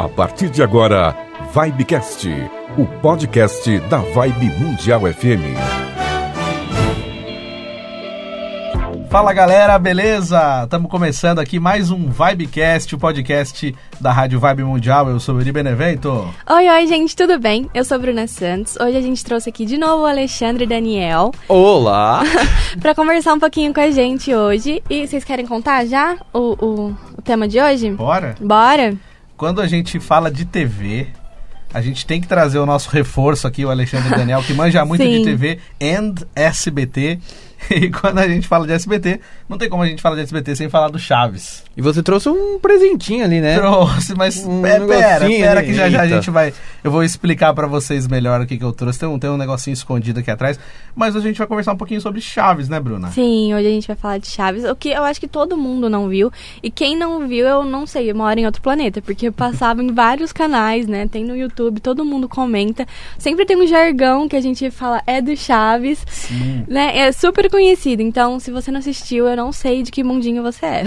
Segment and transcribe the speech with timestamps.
[0.00, 1.14] A partir de agora,
[1.52, 2.26] Vibecast,
[2.78, 5.44] o podcast da Vibe Mundial FM.
[9.10, 10.62] Fala galera, beleza?
[10.64, 15.10] Estamos começando aqui mais um Vibecast, o podcast da Rádio Vibe Mundial.
[15.10, 16.32] Eu sou o Eri Benevento.
[16.48, 17.68] Oi, oi, gente, tudo bem?
[17.74, 18.78] Eu sou Bruna Santos.
[18.80, 22.22] Hoje a gente trouxe aqui de novo o Alexandre e Daniel Olá!
[22.80, 24.82] para conversar um pouquinho com a gente hoje.
[24.88, 27.90] E vocês querem contar já o, o, o tema de hoje?
[27.90, 28.34] Bora?
[28.40, 28.96] Bora?
[29.40, 31.06] Quando a gente fala de TV,
[31.72, 35.02] a gente tem que trazer o nosso reforço aqui, o Alexandre Daniel, que manja muito
[35.02, 35.24] de.
[35.24, 37.18] TV and SBT.
[37.70, 40.56] E quando a gente fala de SBT, não tem como a gente falar de SBT
[40.56, 41.62] sem falar do Chaves.
[41.76, 43.58] E você trouxe um presentinho ali, né?
[43.58, 46.54] Trouxe, mas Um é, pera, pera ali, que já já a gente vai.
[46.82, 48.98] Eu vou explicar pra vocês melhor o que, que eu trouxe.
[48.98, 50.58] Tem um, tem um negocinho escondido aqui atrás.
[50.94, 53.10] Mas hoje a gente vai conversar um pouquinho sobre Chaves, né, Bruna?
[53.10, 55.88] Sim, hoje a gente vai falar de Chaves, o que eu acho que todo mundo
[55.88, 56.32] não viu.
[56.62, 60.32] E quem não viu, eu não sei, mora em outro planeta, porque passava em vários
[60.32, 61.06] canais, né?
[61.06, 62.86] Tem no YouTube, todo mundo comenta.
[63.18, 66.64] Sempre tem um jargão que a gente fala é do Chaves, Sim.
[66.66, 66.96] né?
[66.98, 68.02] É super conhecido.
[68.02, 70.84] Então, se você não assistiu, eu não sei de que mundinho você é.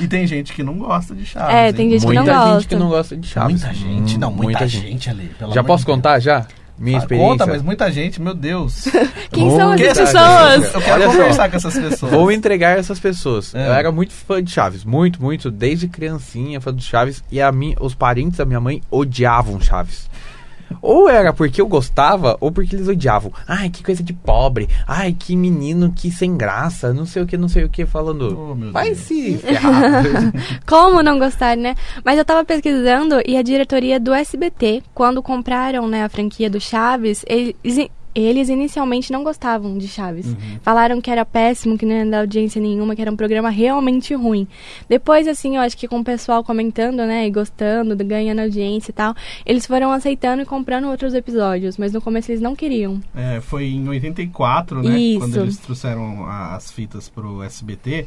[0.00, 1.54] E tem gente que não gosta de Chaves.
[1.54, 1.74] É, hein?
[1.74, 2.68] tem gente que Muita não gente gosta.
[2.68, 3.62] que não gosta de Chaves.
[3.62, 5.30] Muita gente, não, muita, gente, ali.
[5.38, 6.46] pelo Já posso de contar já?
[6.78, 7.30] Minha Ah, experiência.
[7.30, 8.84] Conta, mas muita gente, meu Deus.
[9.32, 10.74] Quem são essas pessoas?
[10.74, 11.16] Eu quero Olha só.
[11.16, 12.12] conversar com essas pessoas.
[12.12, 13.54] Vou entregar essas pessoas.
[13.54, 13.68] É.
[13.68, 17.24] Eu era muito fã de Chaves, muito, muito, desde criancinha, fã de Chaves.
[17.32, 20.08] E a minha, os parentes da minha mãe odiavam Chaves.
[20.82, 23.32] Ou era porque eu gostava, ou porque eles odiavam.
[23.46, 24.68] Ai, que coisa de pobre.
[24.86, 26.92] Ai, que menino, que sem graça.
[26.92, 28.56] Não sei o que, não sei o que, falando.
[28.68, 28.98] Oh, Vai Deus.
[28.98, 30.02] se ferrar.
[30.66, 31.74] Como não gostar, né?
[32.04, 36.60] Mas eu tava pesquisando e a diretoria do SBT, quando compraram né, a franquia do
[36.60, 37.54] Chaves, eles,
[38.20, 40.36] eles inicialmente não gostavam de Chaves.
[40.62, 44.14] Falaram que era péssimo, que não ia dar audiência nenhuma, que era um programa realmente
[44.14, 44.46] ruim.
[44.88, 48.94] Depois, assim, eu acho que com o pessoal comentando, né, e gostando, ganhando audiência e
[48.94, 49.14] tal,
[49.44, 53.00] eles foram aceitando e comprando outros episódios, mas no começo eles não queriam.
[53.14, 54.98] É, foi em 84, né?
[54.98, 55.20] Isso.
[55.20, 58.06] Quando eles trouxeram as fitas pro SBT.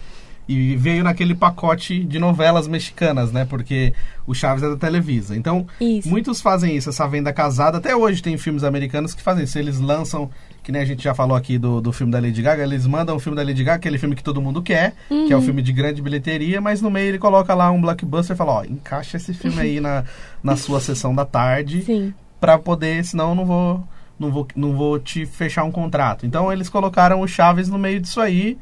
[0.51, 3.45] E veio naquele pacote de novelas mexicanas, né?
[3.45, 3.93] Porque
[4.25, 5.37] o Chaves é da Televisa.
[5.37, 6.09] Então, Isso.
[6.09, 7.77] muitos fazem isso, essa venda casada.
[7.77, 9.59] Até hoje tem filmes americanos que fazem isso.
[9.59, 10.27] Eles lançam,
[10.63, 13.15] que nem a gente já falou aqui do, do filme da Lady Gaga, eles mandam
[13.15, 14.95] o filme da Lady Gaga, aquele filme que todo mundo quer,
[15.27, 18.33] que é o filme de grande bilheteria, mas no meio ele coloca lá um blockbuster
[18.33, 20.03] e fala, ó, encaixa esse filme aí na,
[20.41, 22.11] na sua sessão da tarde Sim.
[22.39, 23.83] para poder, senão eu não vou,
[24.17, 26.25] não vou, não vou te fechar um contrato.
[26.25, 28.57] Então eles colocaram o Chaves no meio disso aí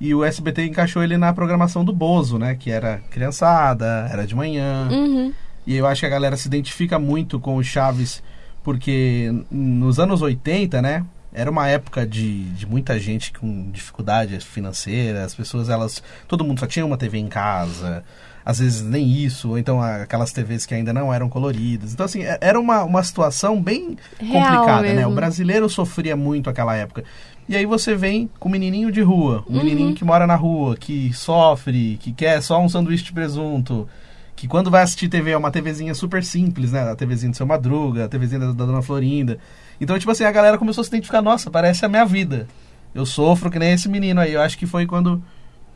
[0.00, 2.54] e o SBT encaixou ele na programação do Bozo, né?
[2.54, 4.88] Que era criançada, era de manhã.
[4.90, 5.32] Uhum.
[5.66, 8.22] E eu acho que a galera se identifica muito com o Chaves
[8.62, 11.04] porque nos anos 80, né?
[11.32, 16.02] Era uma época de, de muita gente com dificuldade financeira, as pessoas, elas.
[16.26, 18.02] Todo mundo só tinha uma TV em casa,
[18.44, 21.92] às vezes nem isso, ou então aquelas TVs que ainda não eram coloridas.
[21.92, 24.94] Então, assim, é- era uma, uma situação bem Real complicada, né?
[24.94, 25.12] mesmo.
[25.12, 27.04] O brasileiro sofria muito aquela época.
[27.48, 30.76] E aí você vem com um menininho de rua, um menininho que mora na rua,
[30.76, 33.88] que sofre, que quer só um sanduíche de presunto,
[34.36, 36.82] que quando vai assistir TV é uma TVzinha super simples, né?
[36.82, 39.38] A TVzinha do seu Madruga, a TVzinha da, da Dona Florinda.
[39.80, 42.46] Então, tipo assim, a galera começou a se identificar, nossa, parece a minha vida.
[42.94, 44.34] Eu sofro que nem esse menino aí.
[44.34, 45.22] Eu acho que foi quando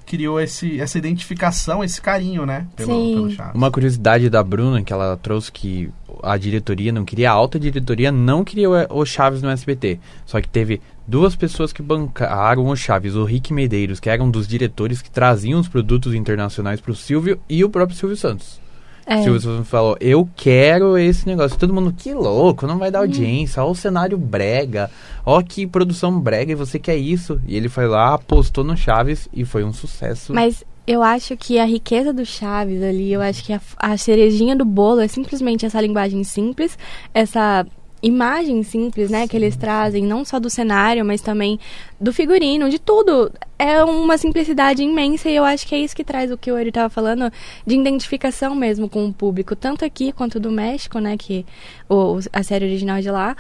[0.05, 2.67] criou esse, essa identificação, esse carinho, né?
[2.77, 3.15] Pelo, Sim.
[3.15, 3.55] pelo Chaves.
[3.55, 5.91] Uma curiosidade da Bruna, que ela trouxe que
[6.23, 9.99] a diretoria não queria, a alta diretoria não queria o o Chaves no SBT.
[10.25, 14.31] Só que teve duas pessoas que bancaram o Chaves, o Rick Medeiros, que era um
[14.31, 18.61] dos diretores que traziam os produtos internacionais pro Silvio, e o próprio Silvio Santos.
[19.05, 19.23] É.
[19.23, 21.59] Silvio Santos falou, eu quero esse negócio.
[21.59, 24.91] Todo mundo, que louco, não vai dar audiência, ó o cenário brega,
[25.27, 27.41] ó que produção brega, e você quer isso.
[27.47, 30.33] E ele foi lá, apostou no Chaves, e foi um sucesso.
[30.33, 34.57] Mas eu acho que a riqueza do Chaves ali, eu acho que a, a cerejinha
[34.57, 36.77] do bolo é simplesmente essa linguagem simples,
[37.15, 37.65] essa
[38.03, 41.61] imagem simples, né, que eles trazem, não só do cenário, mas também
[42.01, 43.33] do figurino, de tudo.
[43.57, 46.59] É uma simplicidade imensa e eu acho que é isso que traz o que o
[46.59, 47.33] Eri estava falando,
[47.65, 51.47] de identificação mesmo com o público, tanto aqui quanto do México, né, que
[51.89, 53.37] o, a série original é de lá.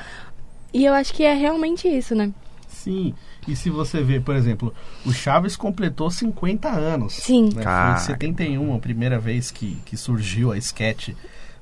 [0.72, 2.32] E eu acho que é realmente isso, né?
[2.68, 3.14] Sim.
[3.46, 4.72] E se você vê, por exemplo,
[5.04, 7.14] o Chaves completou 50 anos.
[7.14, 7.46] Sim.
[7.46, 7.50] Né?
[7.52, 8.00] Foi em Caraca.
[8.00, 11.10] 71, a primeira vez que, que surgiu a sketch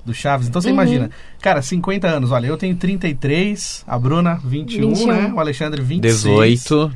[0.05, 0.47] do Chaves.
[0.47, 0.73] Então você Uhum.
[0.75, 1.09] imagina,
[1.41, 5.07] cara, 50 anos, olha, eu tenho 33, a Bruna 21, 21.
[5.07, 5.31] né?
[5.35, 6.61] O Alexandre 26.
[6.63, 6.91] 18.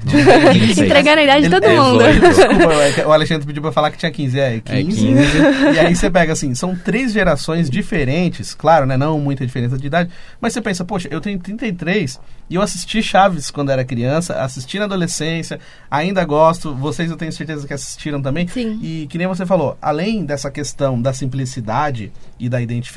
[0.85, 2.01] Entregando a idade de todo Ele- mundo.
[2.01, 4.39] É, Desculpa, é o Alexandre pediu pra falar que tinha 15.
[4.39, 4.97] É, 15.
[4.97, 5.37] 15.
[5.75, 8.97] E aí você pega assim, são três gerações diferentes, claro, né?
[8.97, 10.09] Não muita diferença de idade,
[10.41, 14.77] mas você pensa, poxa, eu tenho 33, E eu assisti Chaves quando era criança, assisti
[14.77, 15.59] na adolescência,
[15.89, 16.75] ainda gosto.
[16.75, 18.47] Vocês eu tenho certeza que assistiram também.
[18.47, 18.79] Sim.
[18.83, 22.94] E que nem você falou, além dessa questão da simplicidade e da identificação,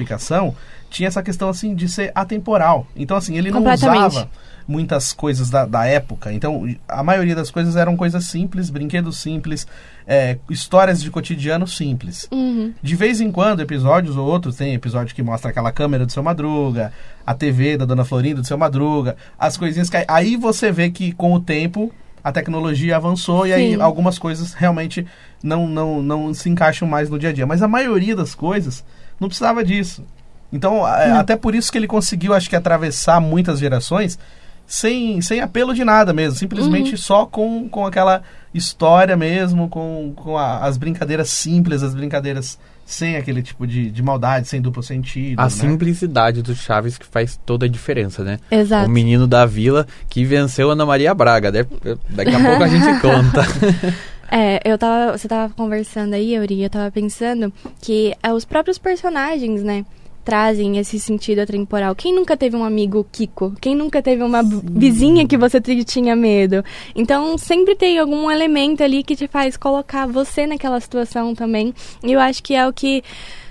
[0.90, 2.86] tinha essa questão assim de ser atemporal.
[2.96, 4.28] Então assim, ele não usava
[4.68, 6.30] muitas coisas da, da época.
[6.30, 9.66] Então, a maioria das coisas eram coisas simples, brinquedos simples,
[10.06, 12.28] é, histórias de cotidiano simples.
[12.30, 12.74] Uhum.
[12.82, 16.22] De vez em quando, episódios ou outros, tem episódio que mostra aquela câmera do seu
[16.22, 16.92] Madruga,
[17.26, 20.04] a TV da Dona Florinda do seu Madruga, as coisinhas que.
[20.06, 21.90] Aí você vê que com o tempo
[22.22, 23.80] a tecnologia avançou e aí Sim.
[23.80, 25.06] algumas coisas realmente
[25.42, 27.46] não, não, não se encaixam mais no dia a dia.
[27.46, 28.84] Mas a maioria das coisas
[29.20, 30.04] não precisava disso.
[30.52, 34.18] Então, é, até por isso que ele conseguiu, acho que, atravessar muitas gerações
[34.66, 36.38] sem, sem apelo de nada mesmo.
[36.38, 38.22] Simplesmente só com, com aquela
[38.54, 44.02] história mesmo, com, com a- as brincadeiras simples, as brincadeiras sem aquele tipo de, de
[44.02, 45.38] maldade, sem duplo sentido.
[45.38, 45.50] A né?
[45.50, 48.38] simplicidade do Chaves que faz toda a diferença, né?
[48.50, 48.86] Exato.
[48.86, 51.52] O menino da vila que venceu Ana Maria Braga.
[51.52, 53.42] Daqui a pouco a gente conta.
[54.30, 55.16] É, eu tava.
[55.16, 59.84] Você tava conversando aí, Yuri, eu tava pensando que é, os próprios personagens, né?
[60.24, 61.94] Trazem esse sentido atemporal.
[61.94, 63.54] Quem nunca teve um amigo Kiko?
[63.58, 66.62] Quem nunca teve uma b- vizinha que você tinha medo?
[66.94, 71.74] Então, sempre tem algum elemento ali que te faz colocar você naquela situação também.
[72.04, 73.02] E eu acho que é o que,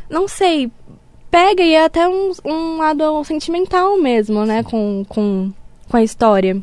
[0.07, 0.69] não sei,
[1.31, 4.62] pega e é até um, um lado sentimental mesmo, né?
[4.62, 5.51] Com, com,
[5.89, 6.62] com a história.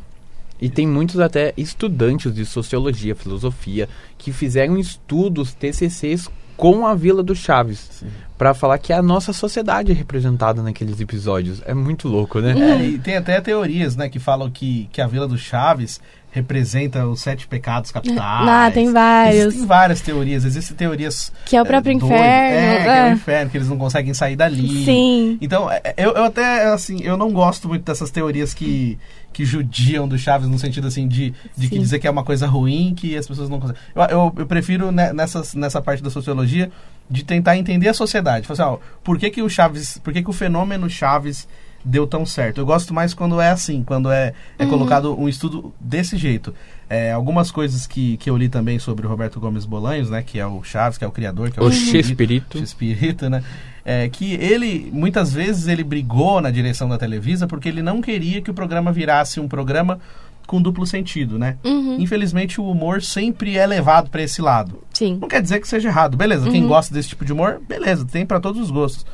[0.65, 7.23] E tem muitos até estudantes de sociologia, filosofia, que fizeram estudos, TCCs com a Vila
[7.23, 8.03] do Chaves.
[8.39, 11.61] Pra falar que a nossa sociedade é representada naqueles episódios.
[11.67, 12.55] É muito louco, né?
[12.59, 16.01] É, e tem até teorias, né, que falam que, que a Vila do Chaves
[16.35, 18.19] representa os sete pecados capitais.
[18.21, 19.41] Ah, tem vários.
[19.41, 20.45] Existem várias teorias.
[20.45, 21.33] Existem teorias...
[21.47, 22.11] Que é o próprio doidas.
[22.11, 22.27] inferno.
[22.27, 23.05] É, que é é.
[23.05, 24.85] o inferno, que eles não conseguem sair dali.
[24.85, 25.39] Sim.
[25.41, 28.99] Então, é, eu, eu até, assim, eu não gosto muito dessas teorias que,
[29.33, 32.49] que judiam do Chaves no sentido, assim, de, de que dizer que é uma coisa
[32.49, 33.81] ruim que as pessoas não conseguem.
[33.95, 36.69] Eu, eu, eu prefiro, né, nessas, nessa parte da sociologia,
[37.09, 38.45] de tentar entender a sociedade.
[38.45, 41.47] Falar assim, ó, por que que o Chaves, por que que o fenômeno Chaves
[41.85, 42.59] deu tão certo?
[42.59, 46.55] Eu gosto mais quando é assim, quando é, é colocado um estudo desse jeito.
[46.89, 50.39] É, algumas coisas que, que eu li também sobre o Roberto Gomes Bolanhos, né, que
[50.39, 52.59] é o Chaves, que é o criador, que é O Chespirito.
[52.59, 52.59] Chespirito.
[52.59, 53.43] Chespirito, né?
[53.85, 58.41] É, que ele, muitas vezes, ele brigou na direção da Televisa porque ele não queria
[58.41, 59.99] que o programa virasse um programa
[60.47, 61.57] com duplo sentido, né?
[61.65, 61.97] Uhum.
[61.99, 64.83] Infelizmente, o humor sempre é levado para esse lado.
[64.93, 65.19] Sim.
[65.21, 66.17] Não quer dizer que seja errado.
[66.19, 66.69] Beleza, quem Uhum.
[66.69, 69.07] gosta desse tipo de humor, beleza, tem para todos os gostos.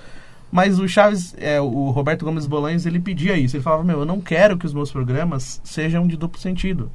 [0.51, 3.57] Mas o Chaves, é, o Roberto Gomes Bolanhos, ele pedia isso.
[3.57, 6.91] Ele falava, meu, eu não quero que os meus programas sejam de duplo sentido.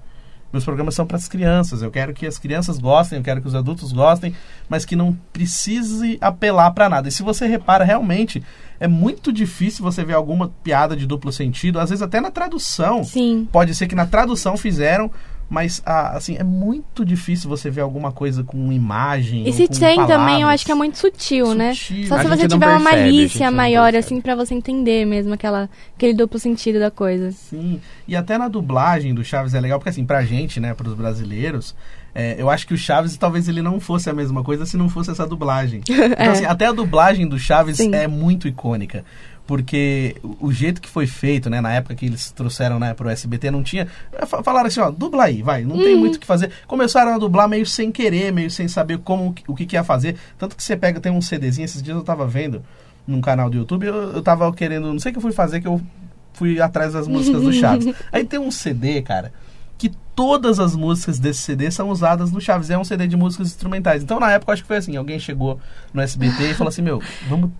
[0.56, 1.81] Meus programas são para as crianças.
[1.81, 4.34] Eu quero que as crianças gostem, eu quero que os adultos gostem,
[4.69, 7.10] mas que não precise apelar para nada.
[7.10, 8.42] E se você repara, realmente,
[8.80, 13.04] é muito difícil você ver alguma piada de duplo sentido, às vezes até na tradução.
[13.04, 13.48] Sim.
[13.52, 15.12] Pode ser que na tradução fizeram,
[15.50, 19.47] mas ah, assim, é muito difícil você ver alguma coisa com imagem.
[19.47, 20.53] E se tem também, eu palavras.
[20.53, 21.74] acho que é muito sutil, né?
[21.74, 22.07] Sutil.
[22.07, 25.69] Só A se você tiver uma percebe, malícia maior, assim, pra você entender mesmo aquela,
[25.95, 27.31] aquele duplo sentido da coisa.
[27.31, 30.94] Sim, e até na dublagem do Chaves é legal, porque assim, pra gente, né, pros
[30.94, 31.75] brasileiros,
[32.13, 34.88] é, eu acho que o Chaves talvez ele não fosse a mesma coisa se não
[34.89, 35.81] fosse essa dublagem.
[36.15, 37.94] Então, assim, até a dublagem do Chaves Sim.
[37.94, 39.03] é muito icônica.
[39.47, 43.51] Porque o jeito que foi feito, né, na época que eles trouxeram, né, pro SBT,
[43.51, 43.88] não tinha.
[44.25, 46.51] fa- Falaram assim, ó, dubla aí, vai, não tem muito o que fazer.
[46.65, 50.15] Começaram a dublar meio sem querer, meio sem saber como o que, que ia fazer.
[50.38, 52.63] Tanto que você pega, tem um CDzinho, esses dias eu tava vendo
[53.06, 55.61] num canal do YouTube, eu, eu tava querendo, não sei o que eu fui fazer,
[55.61, 55.80] que eu
[56.33, 57.85] fui atrás das músicas do Chaves.
[58.11, 59.31] Aí tem um CD, cara,
[59.78, 62.71] que todas as músicas desse CD são usadas no Chaves.
[62.71, 64.02] É um CD de músicas instrumentais.
[64.02, 65.59] Então, na época, eu acho que foi assim: alguém chegou
[65.94, 66.99] no SBT e falou assim: Meu,
[67.30, 67.52] vamos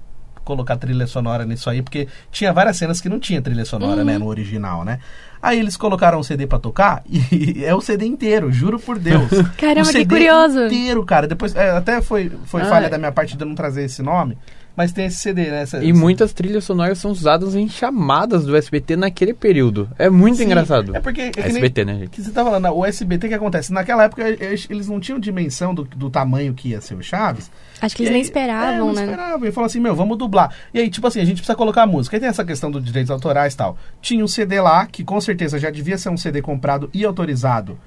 [0.46, 4.18] colocar trilha sonora nisso aí, porque tinha várias cenas que não tinha trilha sonora, né,
[4.18, 5.00] no original, né?
[5.42, 9.30] Aí eles colocaram o CD pra tocar e é o CD inteiro, juro por Deus.
[9.58, 10.66] Caramba, o que CD curioso.
[10.66, 11.28] inteiro, cara.
[11.28, 12.90] Depois, é, até foi, foi Ah, falha é.
[12.90, 14.38] da minha parte de eu não trazer esse nome,
[14.76, 15.62] mas tem esse CD, né?
[15.62, 19.88] Essa- E muitas trilhas sonoras são usadas em chamadas do SBT naquele período.
[19.98, 20.94] É muito Sim, engraçado.
[20.96, 21.22] É porque.
[21.22, 22.10] É que nem- SBT, né, gente?
[22.10, 23.72] que você tá falando, o SBT, o que acontece?
[23.72, 24.24] Naquela época,
[24.70, 27.50] eles não tinham dimensão do, do tamanho que ia ser o Chaves.
[27.82, 29.04] Acho que E eles nem aí- é, esperavam, não né?
[29.06, 29.48] esperavam.
[29.48, 30.52] E falou assim, meu, vamos dublar.
[30.74, 32.16] E aí, tipo assim, a gente precisa colocar a música.
[32.16, 33.78] Aí tem essa questão dos direitos autorais e tal.
[34.02, 37.78] Tinha um CD lá, que com certeza já devia ser um CD comprado e autorizado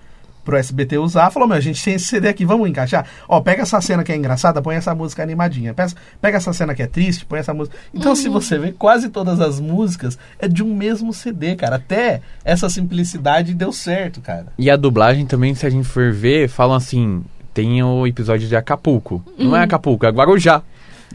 [0.49, 1.31] pro SBT usar.
[1.31, 3.07] Falou, meu, a gente tem esse CD aqui, vamos encaixar?
[3.29, 5.75] Ó, pega essa cena que é engraçada, põe essa música animadinha.
[5.75, 5.93] Pega,
[6.23, 7.77] pega essa cena que é triste, põe essa música.
[7.93, 11.77] Então, se você vê, quase todas as músicas é de um mesmo CD, cara.
[11.77, 14.47] Até essa simplicidade deu certo, cara.
[14.57, 18.57] E a dublagem também, se a gente for ver, falam assim: tem o episódio de
[18.57, 19.23] Acapulco.
[19.39, 20.63] Não é Acapulco, é Guarujá.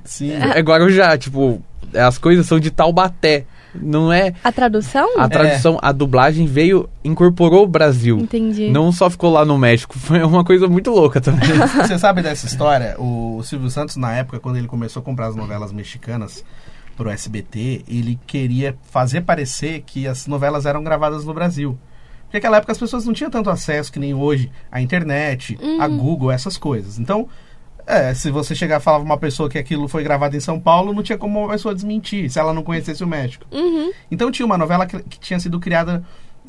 [0.04, 0.32] Sim.
[0.34, 1.60] É Guarujá, tipo,
[1.96, 3.46] as coisas são de Taubaté.
[3.76, 5.20] Não é A tradução?
[5.20, 8.20] a tradução, a dublagem veio, incorporou o Brasil.
[8.20, 8.70] Entendi.
[8.70, 11.50] Não só ficou lá no México, foi uma coisa muito louca também.
[11.82, 12.96] Você sabe dessa história?
[13.00, 16.44] O Silvio Santos, na época, quando ele começou a comprar as novelas mexicanas
[16.96, 21.78] pro SBT, ele queria fazer parecer que as novelas eram gravadas no Brasil.
[22.24, 25.88] Porque naquela época as pessoas não tinham tanto acesso que nem hoje à internet, a
[25.88, 27.00] Google, essas coisas.
[27.00, 27.28] Então,
[27.86, 30.60] é, se você chegar e falar pra uma pessoa que aquilo foi gravado em São
[30.60, 33.46] Paulo, não tinha como uma pessoa desmentir, se ela não conhecesse o México.
[33.52, 33.92] Uhum.
[34.10, 36.04] Então tinha uma novela que, que tinha sido criada,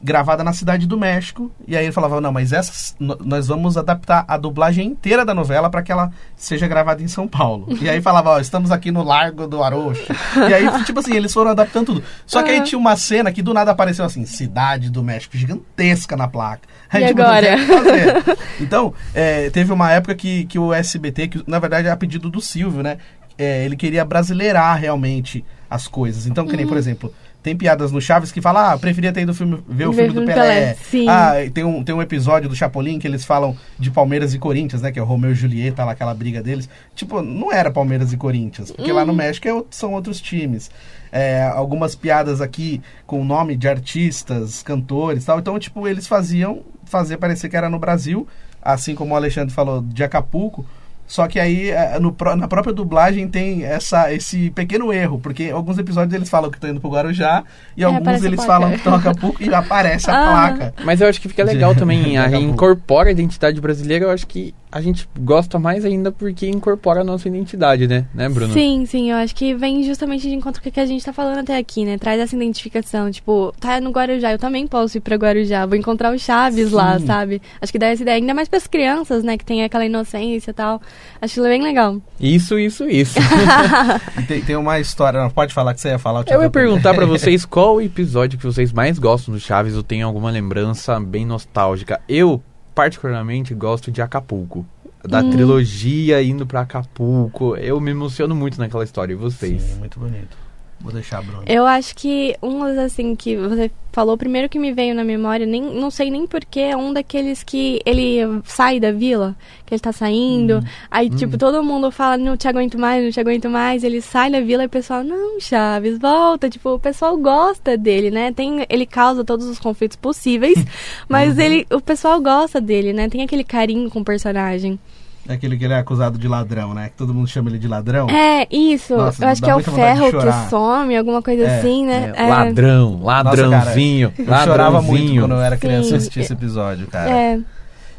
[0.05, 4.23] gravada na cidade do México, e aí ele falava, não, mas essa, nós vamos adaptar
[4.29, 7.67] a dublagem inteira da novela para que ela seja gravada em São Paulo.
[7.81, 10.13] E aí falava, ó, estamos aqui no Largo do Arocho.
[10.47, 12.03] E aí, tipo assim, eles foram adaptando tudo.
[12.27, 16.15] Só que aí tinha uma cena que do nada apareceu assim, cidade do México, gigantesca
[16.19, 16.69] na placa.
[16.91, 17.57] Aí, E tipo, agora?
[18.61, 22.29] Então, é, teve uma época que, que o SBT, que na verdade é a pedido
[22.29, 22.99] do Silvio, né?
[23.39, 26.27] É, ele queria brasileirar realmente as coisas.
[26.27, 26.71] Então, que nem, Uhum.
[26.71, 27.13] por exemplo,
[27.45, 30.21] tem piadas no Chaves que falam, ah, preferia ter ido filme, ver o Ver filme
[30.21, 30.35] do Pelé.
[30.35, 31.07] Pelé, sim.
[31.07, 34.81] Ah, tem um, tem um episódio do Chapolin que eles falam de Palmeiras e Corinthians,
[34.81, 34.91] né?
[34.91, 36.71] Que é o Romeu e Julieta, lá, aquela briga deles.
[36.95, 39.19] Tipo, não era Palmeiras e Corinthians, porque lá no Uhum.
[39.19, 40.71] México é são outros times.
[41.13, 45.39] É, algumas piadas aqui com o nome de artistas, cantores tal.
[45.39, 48.27] Então, tipo, eles faziam fazer parecer que era no Brasil,
[48.63, 50.65] assim como o Alexandre falou, de Acapulco.
[51.07, 55.77] Só que aí, é, no na própria dublagem tem essa, esse pequeno erro, porque alguns
[55.79, 57.45] episódios eles falam que estão indo pro Guarujá,
[57.77, 58.47] e É, alguns a eles placa.
[58.47, 60.27] falam que estão em Acapulco e aparece a Ah.
[60.53, 60.75] placa.
[60.85, 64.27] Mas eu acho que fica legal também, de a, incorpora a identidade brasileira, eu acho
[64.27, 68.07] que a gente gosta mais ainda porque incorpora a nossa identidade, né?
[68.13, 68.53] Né, Bruno?
[68.53, 71.13] Sim, sim, eu acho que vem justamente de encontro com o que a gente tá
[71.13, 71.97] falando até aqui, né?
[71.97, 76.13] Traz essa identificação, tipo, tá no Guarujá, eu também posso ir pra Guarujá, vou encontrar
[76.13, 77.07] o Chaves lá, Sim.
[77.07, 77.41] sabe?
[77.63, 80.55] Acho que dá essa ideia, ainda mais pras crianças, né, que tem aquela inocência e
[80.55, 80.83] tal.
[81.23, 82.03] Acho bem legal.
[82.19, 83.21] Isso, isso, isso.
[84.19, 86.25] E tem, tem uma história, não, pode falar que você ia falar.
[86.27, 89.77] Eu ia te perguntar pra vocês qual o episódio que vocês mais gostam do Chaves
[89.77, 92.01] ou tem alguma lembrança bem nostálgica.
[92.09, 92.43] Eu,
[92.75, 94.67] particularmente, gosto de Acapulco.
[95.07, 95.31] Da Hum.
[95.31, 97.57] trilogia indo pra Acapulco.
[97.57, 99.13] Eu me emociono muito naquela história.
[99.13, 99.61] E vocês?
[99.63, 100.37] Sim, muito bonito.
[100.85, 101.43] Vou deixar, Bruno.
[101.47, 105.47] Eu acho que um dos, assim, que você falou, primeiro que me veio na memória,
[105.47, 109.81] nem, não sei nem porquê, é um daqueles que ele sai da vila, que ele
[109.81, 113.83] tá saindo, aí, tipo, todo mundo fala, não te aguento mais, não te aguento mais,
[113.83, 118.11] ele sai da vila e o pessoal, não, Chaves, volta, tipo, o pessoal gosta dele,
[118.11, 120.59] né, tem, ele causa todos os conflitos possíveis,
[121.09, 124.79] mas ele, o pessoal gosta dele, né, tem aquele carinho com o personagem.
[125.27, 126.91] É aquele que ele é acusado de ladrão, né?
[126.91, 128.09] Que todo mundo chama ele de ladrão.
[128.11, 131.87] É, isso, Nossa, eu acho que é o ferro que some, alguma coisa É, assim,
[131.87, 132.13] né.
[132.15, 135.97] É, Ladrão, ladrãozinho, Eu chorava muito quando eu era criança e Sim.
[135.97, 137.11] assistia esse episódio, cara.
[137.11, 137.41] É,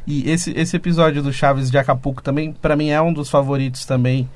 [0.05, 3.85] E esse, esse episódio do Chaves de Acapulco também, pra mim, é um dos favoritos
[3.85, 4.29] também.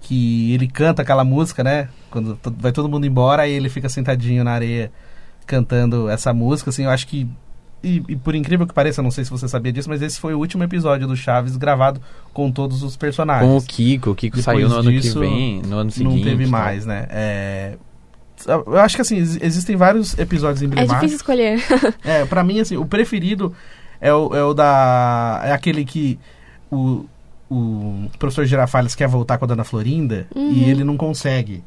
[0.00, 1.88] Que ele canta aquela música, né?
[2.10, 4.90] Quando vai todo mundo embora, aí ele fica sentadinho na areia
[5.46, 7.28] cantando essa música, assim, eu acho que.
[7.84, 10.34] E, e por incrível que pareça, não sei se você sabia disso, mas esse foi
[10.34, 12.00] o último episódio do Chaves gravado
[12.32, 13.50] com todos os personagens.
[13.50, 16.14] Com o Kiko, o Kiko Depois saiu no ano disso, que vem, no ano seguinte.
[16.16, 16.50] não teve tal.
[16.52, 17.06] mais, né?
[17.10, 17.74] É,
[18.46, 21.00] Eu acho que assim, ex- existem vários episódios é emblemáticos.
[21.00, 21.60] difícil escolher.
[22.04, 23.52] É, pra mim, assim, o preferido
[24.00, 25.40] é o, é o da.
[25.44, 26.18] É aquele que
[26.70, 27.04] o,
[27.50, 30.52] o professor Girafales quer voltar com a dona Florinda Uhum.
[30.52, 31.62] e ele não consegue.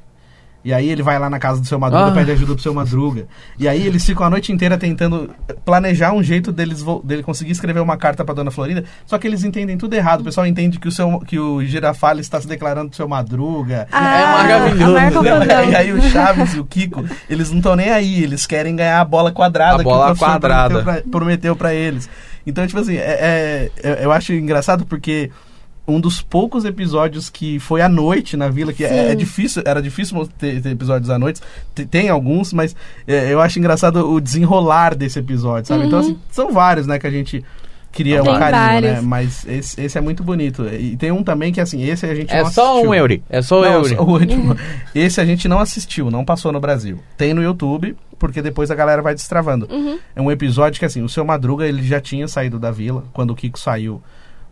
[0.66, 2.12] E aí ele vai lá na casa do seu Madruga, Ah.
[2.12, 3.28] pede ajuda pro seu Madruga.
[3.60, 5.30] E aí eles ficam a noite inteira tentando
[5.64, 8.84] planejar um jeito deles dele conseguir escrever uma carta pra dona Florinda.
[9.06, 10.22] Só que eles entendem tudo errado.
[10.22, 13.88] O pessoal entende que o, seu, que o Girafales está se declarando pro seu Madruga.
[13.92, 15.70] Ah, maravilhoso, a Marca né?
[15.70, 19.00] E aí o Chaves e o Kiko, eles não estão nem aí, eles querem ganhar
[19.00, 21.04] a bola quadrada A que bola quadrada.
[21.12, 22.10] prometeu pra eles.
[22.48, 25.30] Então, tipo assim, é, é- eu- eu acho engraçado porque
[25.88, 29.82] um dos poucos episódios que foi à noite na vila, que é, é difícil, era
[29.82, 31.42] difícil ter, ter episódios à noite,
[31.76, 32.76] Te- tem alguns, mas
[33.08, 35.86] é, eu acho engraçado o desenrolar desse episódio, sabe?
[35.86, 36.06] Então, Uhum.
[36.06, 37.44] assim, são vários, né, que a gente
[37.92, 38.82] cria Tem um carinho, né?
[38.94, 39.04] vários.
[39.06, 40.66] Mas esse, esse é muito bonito.
[40.68, 42.90] E tem um também que, assim, esse a gente É não só assistiu.
[42.90, 43.22] um euro.
[43.30, 43.88] É só um Não, euro.
[43.90, 44.58] só o último.
[44.94, 47.00] Esse a gente não assistiu, não passou no Brasil.
[47.16, 49.66] Tem no YouTube, porque depois a galera vai destravando.
[49.72, 49.98] Uhum.
[50.14, 53.06] É um episódio que, assim, o seu Madruga, ele já tinha saído da vila.
[53.14, 54.02] Quando o Kiko saiu,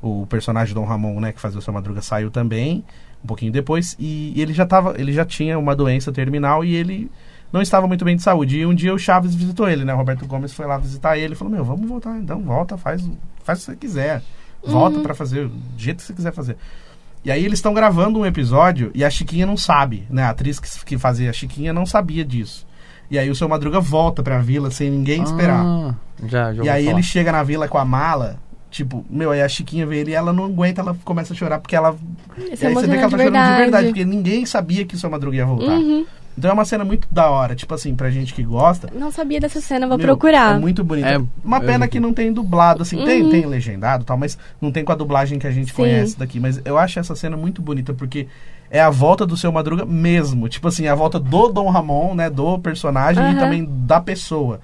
[0.04, 2.84] o personagem Dom Ramon, né, que fazia o seu Madruga, saiu também,
[3.24, 3.96] um pouquinho depois.
[3.98, 7.10] E ele já tava, ele já tinha uma doença terminal e ele
[7.52, 8.58] não estava muito bem de saúde.
[8.58, 9.94] E um dia o Chaves visitou ele, né?
[9.94, 13.10] O Roberto Gomes foi lá visitar ele e falou: Meu, vamos voltar, então volta, faz,
[13.44, 14.22] faz o que você quiser.
[14.66, 16.58] Volta pra fazer do jeito que você quiser fazer.
[17.24, 20.24] E aí eles estão gravando um episódio e a Chiquinha não sabe, né?
[20.24, 22.68] A atriz que, que fazia a Chiquinha não sabia disso.
[23.10, 25.64] E aí o seu Madruga volta pra vila sem ninguém esperar.
[25.64, 25.96] Ah,
[26.26, 26.96] já, já e aí falar.
[26.96, 28.38] ele chega na vila com a mala,
[28.74, 31.60] tipo, meu, aí a Chiquinha vê ele e ela não aguenta, ela começa a chorar
[31.60, 31.96] porque ela.
[32.52, 33.88] Isso e é aí você vê que ela tá de chorando de verdade, verdade.
[33.88, 35.78] porque ninguém sabia que o seu Madruga ia voltar.
[35.78, 36.06] Uhum.
[36.36, 38.90] Então é uma cena muito da hora, tipo assim, pra gente que gosta.
[38.92, 40.56] Não sabia dessa cena, vou Meu, procurar.
[40.56, 41.06] É muito bonito.
[41.06, 44.72] É, uma pena que não tem dublado, assim, tem, tem legendado e tal, mas não
[44.72, 45.76] tem com a dublagem que a gente Sim.
[45.76, 46.40] conhece daqui.
[46.40, 48.28] Mas eu acho essa cena muito bonita, porque
[48.72, 50.50] é a volta do seu Madruga mesmo.
[50.50, 52.32] Tipo assim, a volta do Dom Ramon, né?
[52.32, 53.40] Do personagem e Aham.
[53.40, 54.60] também da pessoa.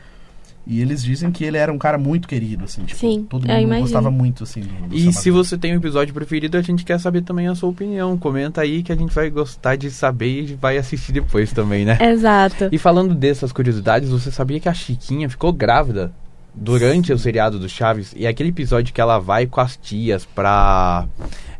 [0.68, 3.52] E eles dizem que ele era um cara muito querido, assim, tipo, Sim, todo mundo
[3.60, 3.82] imagino.
[3.82, 7.00] gostava muito, assim, do, do E se você tem um episódio preferido, a gente quer
[7.00, 8.16] saber também a sua opinião.
[8.18, 11.98] Comenta aí que a gente vai gostar de saber e vai assistir depois também, né?
[12.00, 12.70] Exato.
[12.72, 16.12] E falando dessas curiosidades, você sabia que a Chiquinha ficou grávida
[16.54, 18.14] durante o seriado do Chaves?
[18.16, 21.06] E aquele episódio que ela vai com as tias pra.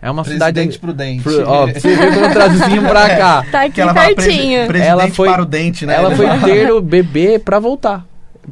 [0.02, 0.80] É uma Presidente cidade.
[0.80, 1.24] prudente.
[1.24, 3.46] Pro- Ó, você vê traduzir pra cá.
[3.52, 4.68] Tá aqui que ela fala pertinho.
[4.68, 5.96] presidente Ela foi- para o dente, né?
[5.96, 6.42] Ela foi fala.
[6.44, 8.06] ter o bebê pra voltar.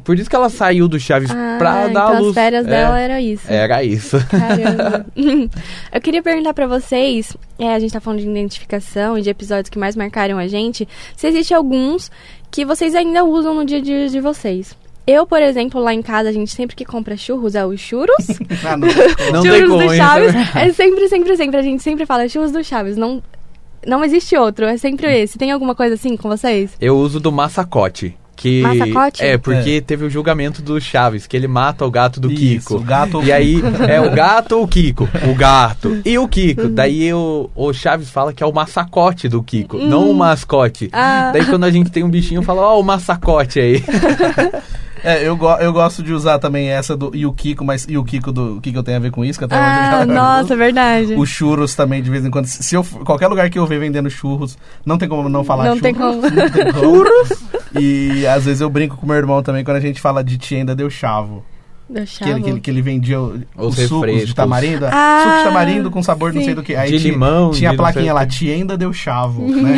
[0.04, 2.28] Por isso que ela saiu do Chaves Ah, pra dar então a luz.
[2.28, 3.44] as férias É, dela era isso.
[3.52, 4.16] Era isso.
[4.28, 5.06] Caramba.
[5.92, 9.68] Eu queria perguntar pra vocês, é, a gente tá falando de identificação e de episódios
[9.68, 12.10] que mais marcaram a gente, se existe alguns
[12.50, 14.76] que vocês ainda usam no dia a dia de vocês.
[15.06, 18.26] Eu, por exemplo, lá em casa, a gente sempre que compra churros é os churros.
[18.64, 18.88] Ah, não.
[19.32, 20.34] Não tem churros como do Chaves.
[20.54, 21.56] É sempre, sempre, sempre.
[21.58, 22.96] A gente sempre fala churros do Chaves.
[22.98, 23.22] Não,
[23.86, 25.38] não existe outro, é sempre esse.
[25.38, 26.72] Tem alguma coisa assim com vocês?
[26.78, 28.14] Eu uso do massacote.
[28.38, 29.20] Que Massacote?
[29.24, 32.76] É, porque teve o julgamento do Chaves, que ele mata o gato do Isso, Kiko.
[32.76, 33.56] o gato ou E aí,
[33.88, 35.08] é o gato ou o Kiko?
[35.28, 36.68] O gato e o Kiko.
[36.68, 40.88] Daí o, o Chaves fala que é o massacote do Kiko, não o mascote.
[40.92, 41.30] Ah.
[41.32, 43.82] Daí quando a gente tem um bichinho, fala, ó, o massacote aí.
[45.02, 47.96] É, eu, go eu gosto de usar também essa do e o Kiko, mas e
[47.96, 49.38] o Kiko do o que, que eu tenho a ver com isso?
[49.38, 51.14] Que até Ah, nossa, é verdade.
[51.14, 52.46] Os churros também, de vez em quando.
[52.46, 55.76] Se eu, qualquer lugar que eu ver vendendo churros, não tem como não falar Não
[55.76, 55.82] churros.
[55.82, 56.22] tem como.
[56.22, 57.04] Não tem como.
[57.78, 60.56] E às vezes eu brinco com meu irmão também quando a gente fala de tia
[60.58, 61.44] ainda deu chavo.
[61.88, 62.42] Do Que ele, chavo.
[62.42, 64.84] que, ele, que ele vendia o- Os os, sucos de tamarindo.
[64.92, 66.44] Ah, suco de tamarindo com sabor não sim.
[66.46, 66.76] sei do que.
[66.76, 69.40] Aí De tinha, limão, Tinha a não plaquinha lá, tia ainda deu chavo.
[69.48, 69.76] né?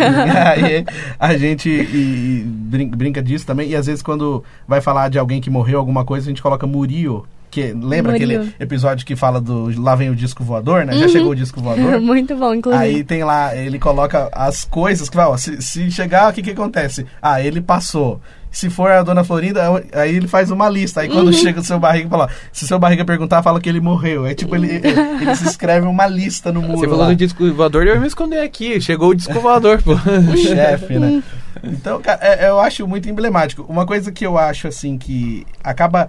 [0.59, 0.85] E aí
[1.19, 3.69] a gente e- e brin- brinca disso também.
[3.71, 6.67] E às vezes quando vai falar de alguém que morreu, alguma coisa, a gente coloca
[6.67, 7.25] Murio.
[7.51, 8.41] Que, lembra Murio.
[8.41, 10.93] aquele episódio que fala do Lá vem o disco voador, né?
[10.97, 11.99] Já chegou o disco voador?
[12.01, 12.83] Muito bom, inclusive.
[12.85, 16.43] Aí tem lá, ele coloca as coisas que vai, ó, se, se chegar, o que
[16.43, 17.05] que acontece?
[17.21, 18.21] Ah, ele passou.
[18.53, 21.01] Se for a dona Florinda, aí ele faz uma lista.
[21.03, 21.33] Aí quando Uhum.
[21.33, 24.27] chega o seu barriga, fala, ó, se seu barriga perguntar, fala que ele morreu.
[24.27, 24.81] É tipo, ele,
[25.21, 27.09] ele se escreve uma lista no muro Você falou lá.
[27.09, 28.81] do disco voador, eu ia me esconder aqui.
[28.81, 29.93] Chegou o disco voador, pô.
[29.93, 31.23] o chefe, né?
[31.63, 33.65] Então, cara, é- eu acho muito emblemático.
[33.69, 36.09] Uma coisa que eu acho, assim, que acaba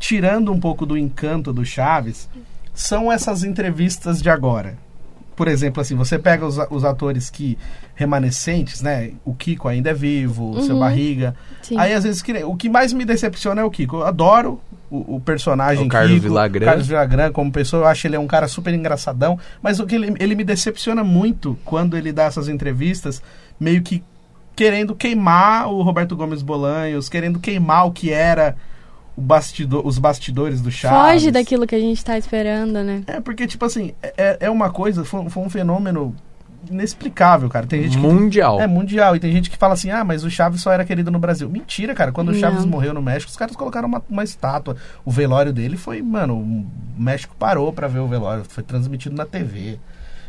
[0.00, 2.28] tirando um pouco do encanto do Chaves
[2.74, 4.76] são essas entrevistas de agora.
[5.36, 7.56] Por exemplo, assim, você pega os, os atores que
[7.94, 9.12] remanescentes, né?
[9.24, 10.80] O Kiko ainda é vivo, o seu Uhum.
[10.80, 11.34] Barriga.
[11.62, 11.78] Sim.
[11.78, 13.96] Aí, às vezes, o que mais me decepciona é o Kiko.
[13.98, 14.60] Eu adoro
[14.90, 16.66] o, o personagem O Carlos Kiko, Villagrán.
[16.66, 17.84] Carlos Villagrán como pessoa.
[17.84, 19.38] Eu acho ele é um cara super engraçadão.
[19.62, 23.22] Mas o que ele, ele me decepciona muito quando ele dá essas entrevistas,
[23.58, 24.02] meio que
[24.56, 28.56] querendo queimar o Roberto Gomes Bolanhos, querendo queimar o que era
[29.20, 31.12] bastidor, os bastidores do Chaves.
[31.22, 33.02] Foge daquilo que a gente tá esperando, né?
[33.06, 36.14] É, porque, tipo assim, é, é uma coisa, foi, foi um fenômeno
[36.70, 37.66] inexplicável, cara.
[37.66, 38.60] Tem gente que Mundial.
[38.60, 39.16] é mundial.
[39.16, 41.48] E tem gente que fala assim, ah, mas o Chaves só era querido no Brasil.
[41.48, 42.12] Mentira, cara.
[42.12, 42.70] Quando o Chaves Não.
[42.70, 44.76] morreu no México, os caras colocaram uma, uma estátua.
[45.04, 46.66] O velório dele foi, mano, o
[46.98, 48.44] México parou pra ver o velório.
[48.48, 49.78] Foi transmitido na TV.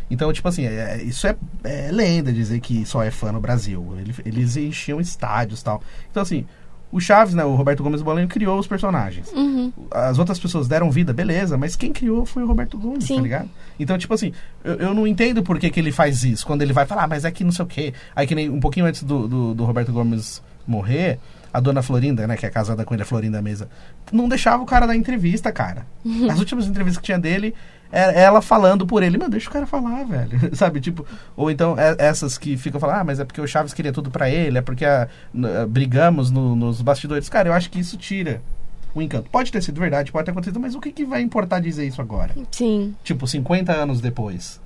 [0.09, 3.95] Então, tipo assim, é- isso é, é lenda dizer que só é fã no Brasil.
[3.99, 5.81] Ele- eles enchiam estádios e tal.
[6.09, 6.45] Então, assim,
[6.91, 9.31] o Chaves, né, o Roberto Gomes Bolanho, criou os personagens.
[9.31, 9.71] Uhum.
[9.89, 13.15] As outras pessoas deram vida, beleza, mas quem criou foi o Roberto Gomes, Sim.
[13.15, 13.49] tá ligado?
[13.79, 16.45] Então, tipo assim, eu, eu não entendo por que, que ele faz isso.
[16.45, 17.93] Quando ele vai falar, ah, mas é que não sei o quê.
[18.15, 21.19] Aí que nem um pouquinho antes do, do, do Roberto Gomes morrer,
[21.53, 23.69] a dona Florinda, né, que é casada com ele, a Florinda Mesa,
[24.11, 25.85] não deixava o cara dar entrevista, cara.
[26.29, 27.53] As últimas entrevistas que tinha dele,
[27.91, 29.17] ela falando por ele.
[29.17, 30.39] Mano, deixa o cara falar, velho.
[30.55, 31.05] Sabe, tipo...
[31.35, 34.09] Ou então, é- essas que ficam falando, ah, mas é porque o Chaves queria tudo
[34.09, 37.27] pra ele, é porque ah, n- ah, brigamos no- nos bastidores.
[37.29, 38.41] Cara, eu acho que isso tira
[38.93, 39.29] o encanto.
[39.29, 42.01] Pode ter sido verdade, pode ter acontecido, mas o que, que vai importar dizer isso
[42.01, 42.31] agora?
[42.51, 42.95] Sim.
[43.03, 44.59] Tipo, 50 anos depois.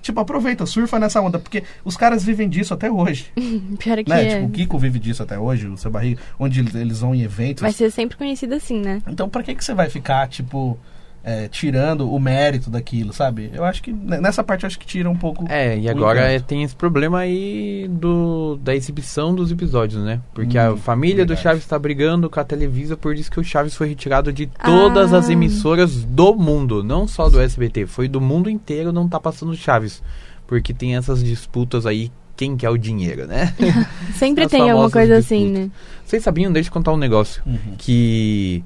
[0.00, 3.26] Tipo, aproveita, surfa nessa onda, porque os caras vivem disso até hoje.
[3.78, 4.24] Pior é que né?
[4.24, 4.34] é.
[4.34, 7.22] Tipo, o Kiko vive disso até hoje, o seu barriga, onde eles- eles vão em
[7.22, 7.62] eventos.
[7.62, 9.00] Vai ser sempre conhecido assim, né?
[9.06, 10.76] Então, pra que, que você vai ficar, tipo,
[11.24, 13.50] é, tirando o mérito daquilo, sabe?
[13.54, 15.44] Eu acho que nessa parte eu acho que tira um pouco.
[15.48, 20.20] É, e agora é, tem esse problema aí do, da exibição dos episódios, né?
[20.34, 21.42] Porque Hum, a família do verdade.
[21.42, 25.12] Chaves tá brigando com a Televisa por isso que o Chaves foi retirado de todas
[25.14, 25.18] Ah.
[25.18, 29.54] as emissoras do mundo, não só do SBT, foi do mundo inteiro não tá passando
[29.54, 30.02] Chaves.
[30.46, 33.54] Porque tem essas disputas aí, quem quer o dinheiro, né?
[34.14, 35.64] Sempre As tem alguma coisa assim, disputas.
[35.66, 35.70] né?
[36.04, 37.58] Vocês sabiam, deixa eu contar um negócio, Uhum.
[37.78, 38.62] que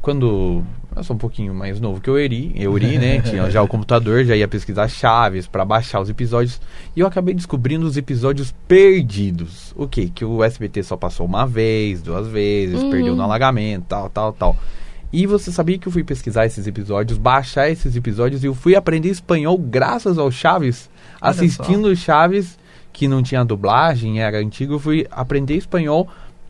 [0.00, 0.62] quando
[0.98, 3.20] Eu sou um pouquinho mais novo que o Eri, Euri, né?
[3.20, 6.60] Tinha já o computador, já ia pesquisar chaves pra baixar os episódios.
[6.96, 9.72] E eu acabei descobrindo os episódios perdidos.
[9.76, 10.10] O quê?
[10.12, 12.90] Que o SBT só passou uma vez, duas vezes, Uhum.
[12.90, 14.56] perdeu no alagamento, tal, tal, tal.
[15.12, 18.74] E você sabia que eu fui pesquisar esses episódios, baixar esses episódios e eu fui
[18.74, 20.90] aprender espanhol graças ao Chaves,
[21.22, 22.58] Olha assistindo o Chaves,
[22.92, 26.08] que não tinha dublagem, era antigo, eu fui aprender espanhol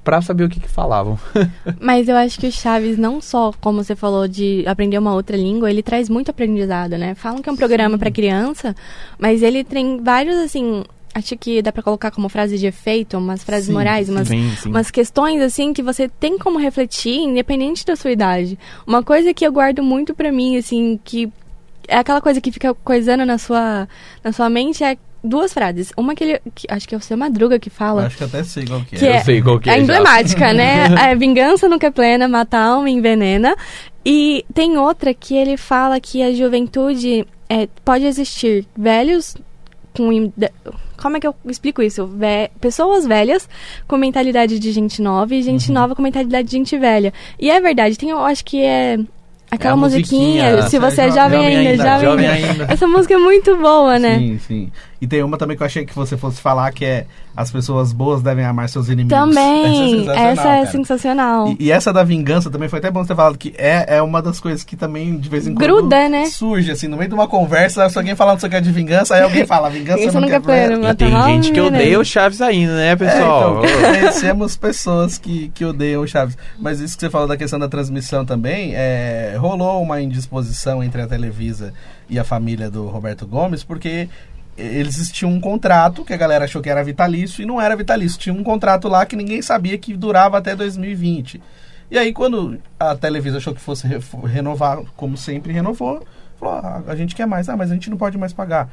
[0.09, 1.19] pra saber o que que falavam.
[1.79, 5.37] Mas eu acho que o Chaves, não só, como você falou, de aprender uma outra
[5.37, 7.15] língua, ele traz muito aprendizado, né?
[7.15, 8.75] Falam que é um programa pra criança,
[9.19, 10.83] mas ele tem vários, assim,
[11.15, 14.51] acho que dá pra colocar como frase de efeito, umas frases Sim, morais, umas, Sim,
[14.57, 14.71] sim.
[14.71, 18.59] umas questões, assim, que você tem como refletir, independente da sua idade.
[18.87, 21.31] Uma coisa que eu guardo muito pra mim, assim, que
[21.87, 23.87] é aquela coisa que fica coisando na sua,
[24.25, 25.93] na sua mente, é duas frases.
[25.97, 28.07] Uma que ele, que acho que é o seu Madruga que Eu fala.
[28.07, 28.99] acho que até sei qual que é.
[28.99, 29.73] Que eu é- sei qual que é.
[29.73, 29.83] É já.
[29.83, 30.87] emblemática, né?
[31.11, 33.55] É vingança nunca é plena, mata a alma envenena.
[34.05, 39.37] E tem outra que ele fala que a juventude é, pode existir velhos
[39.95, 40.33] com.
[41.01, 42.07] Como é que eu explico isso?
[42.07, 43.49] Ve- pessoas velhas
[43.87, 45.43] com mentalidade de gente nova e Uhum.
[45.45, 47.13] gente nova com mentalidade de gente velha.
[47.39, 48.99] E é verdade, tem, eu acho que é.
[49.51, 52.27] Aquela É musiquinha, musiquinha, se é você é jo- jovem, jovem ainda, ainda, jovem, jovem
[52.29, 52.51] ainda.
[52.65, 52.73] ainda.
[52.73, 54.19] Essa música é muito boa, né?
[54.19, 54.73] Sim, sim.
[55.01, 57.07] E tem uma também que eu achei que você fosse falar, que é
[57.37, 59.17] As pessoas boas devem amar seus inimigos.
[59.17, 60.67] Também, Essa é essa sensacional, é cara.
[60.67, 61.49] sensacional.
[61.49, 64.03] E, e essa da vingança também foi até bom você ter falado que é, é
[64.03, 66.27] uma das coisas que também de vez em quando Gruda, né?
[66.27, 68.61] surge, assim, no meio de uma conversa, se alguém falar não sei o que é
[68.61, 70.93] de vingança, aí alguém fala, vingança Vingança não nunca quer é plena, plena.
[70.93, 71.67] E tem gente que né?
[71.67, 73.65] odeia o Chaves ainda, né, É, pessoal?
[73.65, 76.37] então, conhecemos pessoas que, que odeiam o Chaves.
[76.59, 81.01] Mas isso que você falou da questão da transmissão também, é, rolou uma indisposição entre
[81.01, 81.73] a Televisa
[82.09, 84.09] e a família do Roberto Gomes, porque
[84.59, 88.19] eles tinham um contrato que a galera achou que era vitalício e não era vitalício.
[88.19, 91.41] Tinha um contrato lá que ninguém sabia que durava até 2020.
[91.91, 96.05] E aí, quando a Televisa achou que fosse re- renovar, como sempre renovou,
[96.39, 98.69] falou: ah, a gente quer mais, ah, mas a gente não pode mais pagar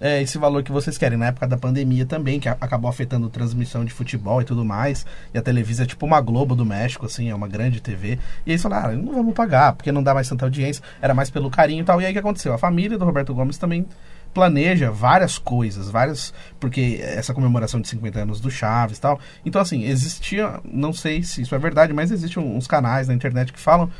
[0.00, 1.18] é, esse valor que vocês querem.
[1.18, 5.04] Na época da pandemia também, que acabou afetando transmissão de futebol e tudo mais.
[5.34, 8.18] E a Televisa é tipo uma Globo do México, assim, é uma grande TV.
[8.46, 10.84] E eles falaram, ah, não vamos pagar, porque não dá mais tanta audiência.
[11.00, 12.00] Era mais pelo carinho e tal.
[12.00, 12.52] E aí o que aconteceu?
[12.52, 13.86] A família do Roberto Gomes também
[14.32, 16.32] planeja várias coisas, várias.
[16.58, 19.20] Porque essa comemoração de 50 anos do Chaves e tal.
[19.44, 20.60] Então, assim, existia.
[20.64, 23.90] Não sei se isso é verdade, mas existem uns canais na internet que falam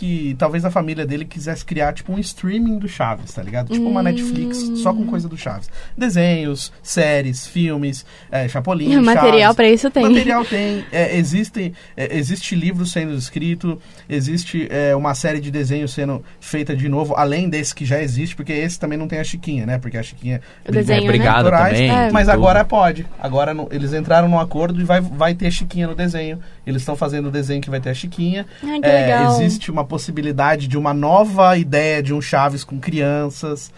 [0.00, 3.70] que talvez a família dele quisesse criar tipo um streaming do Chaves, tá ligado?
[3.70, 5.68] Tipo uma Netflix só com coisa do Chaves.
[5.94, 10.08] Desenhos, séries, filmes, é, Chapolin, material pra isso tem.
[10.08, 15.92] Material tem, é, existe, é, existe livro sendo escrito, existe é, uma série de desenhos
[15.92, 19.24] sendo feita de novo, além desse que já existe, porque esse também não tem a
[19.24, 19.78] Chiquinha, né?
[19.78, 21.06] Porque a Chiquinha O desenho, É, né?
[21.08, 21.90] obrigado autorais, também.
[21.90, 22.10] É.
[22.10, 22.34] mas tudo.
[22.34, 23.06] agora pode.
[23.20, 26.38] Agora no- eles entraram num acordo e vai, vai ter Chiquinha no desenho.
[26.66, 28.46] Eles estão fazendo o desenho que vai ter a Chiquinha.
[28.62, 29.32] Ai, que É, legal.
[29.42, 33.72] existe uma possibilidade de uma nova ideia de um Chaves com crianças.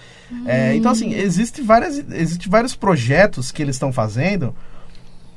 [0.46, 4.55] É, então, assim, existe, várias, existe vários projetos que eles estão fazendo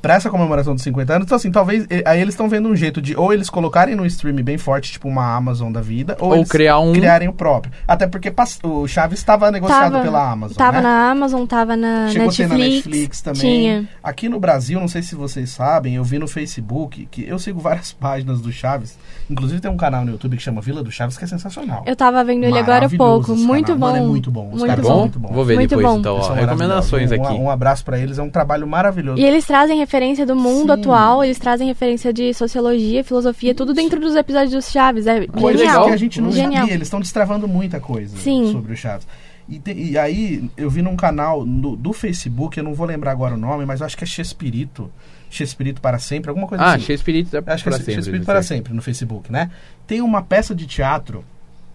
[0.06, 1.26] pra essa comemoração dos 50 anos.
[1.26, 1.86] Então, assim, talvez.
[2.04, 5.08] Aí eles estão vendo um jeito de ou eles colocarem no stream bem forte, tipo
[5.08, 7.72] uma Amazon da vida, ou, Ou eles criar um- criarem o próprio.
[7.88, 10.56] Até porque o Chaves estava negociado Tava- pela Amazon.
[10.56, 10.82] Tava né?
[10.82, 12.48] na Amazon, tava na Chegou a ter Netflix.
[12.48, 13.40] na Netflix também.
[13.40, 13.88] Tinha.
[14.02, 17.58] Aqui no Brasil, não sei se vocês sabem, eu vi no Facebook que eu sigo
[17.60, 18.96] várias páginas do Chaves.
[19.28, 21.82] Inclusive tem um canal no YouTube que chama Vila do Chaves que é sensacional.
[21.86, 23.34] Eu tava vendo ele agora há pouco.
[23.34, 23.86] Muito bom.
[23.86, 24.46] Mano, é muito bom.
[24.52, 24.88] Os Muito caras bom.
[24.90, 25.32] são muito bons.
[25.32, 25.98] Vou ver Muito depois, bom.
[25.98, 27.26] então, ó, recomendações maravilhosos.
[27.32, 27.40] aqui.
[27.40, 29.20] Um, um abraço pra eles, é um trabalho maravilhoso.
[29.20, 30.80] E eles trazem referência do mundo Sim.
[30.80, 35.06] atual, eles trazem referência de sociologia, filosofia, tudo dentro dos episódios dos Chaves.
[35.06, 35.86] É Coisas genial.
[35.86, 36.60] que a gente não genial.
[36.62, 38.52] sabia, eles estão destravando muita coisa Sim.
[38.52, 39.06] sobre o Chaves.
[39.48, 43.12] E, te- e aí, eu vi num canal no- do Facebook, eu não vou lembrar
[43.12, 44.90] agora o nome, mas eu acho que é Chespirito.
[45.30, 46.84] Chespirito para sempre, alguma coisa Ah, assim.
[46.84, 47.92] Shakespeare é Acho que é sempre.
[47.94, 49.50] Espírito isso para sempre no Facebook, né?
[49.86, 51.24] Tem uma peça de teatro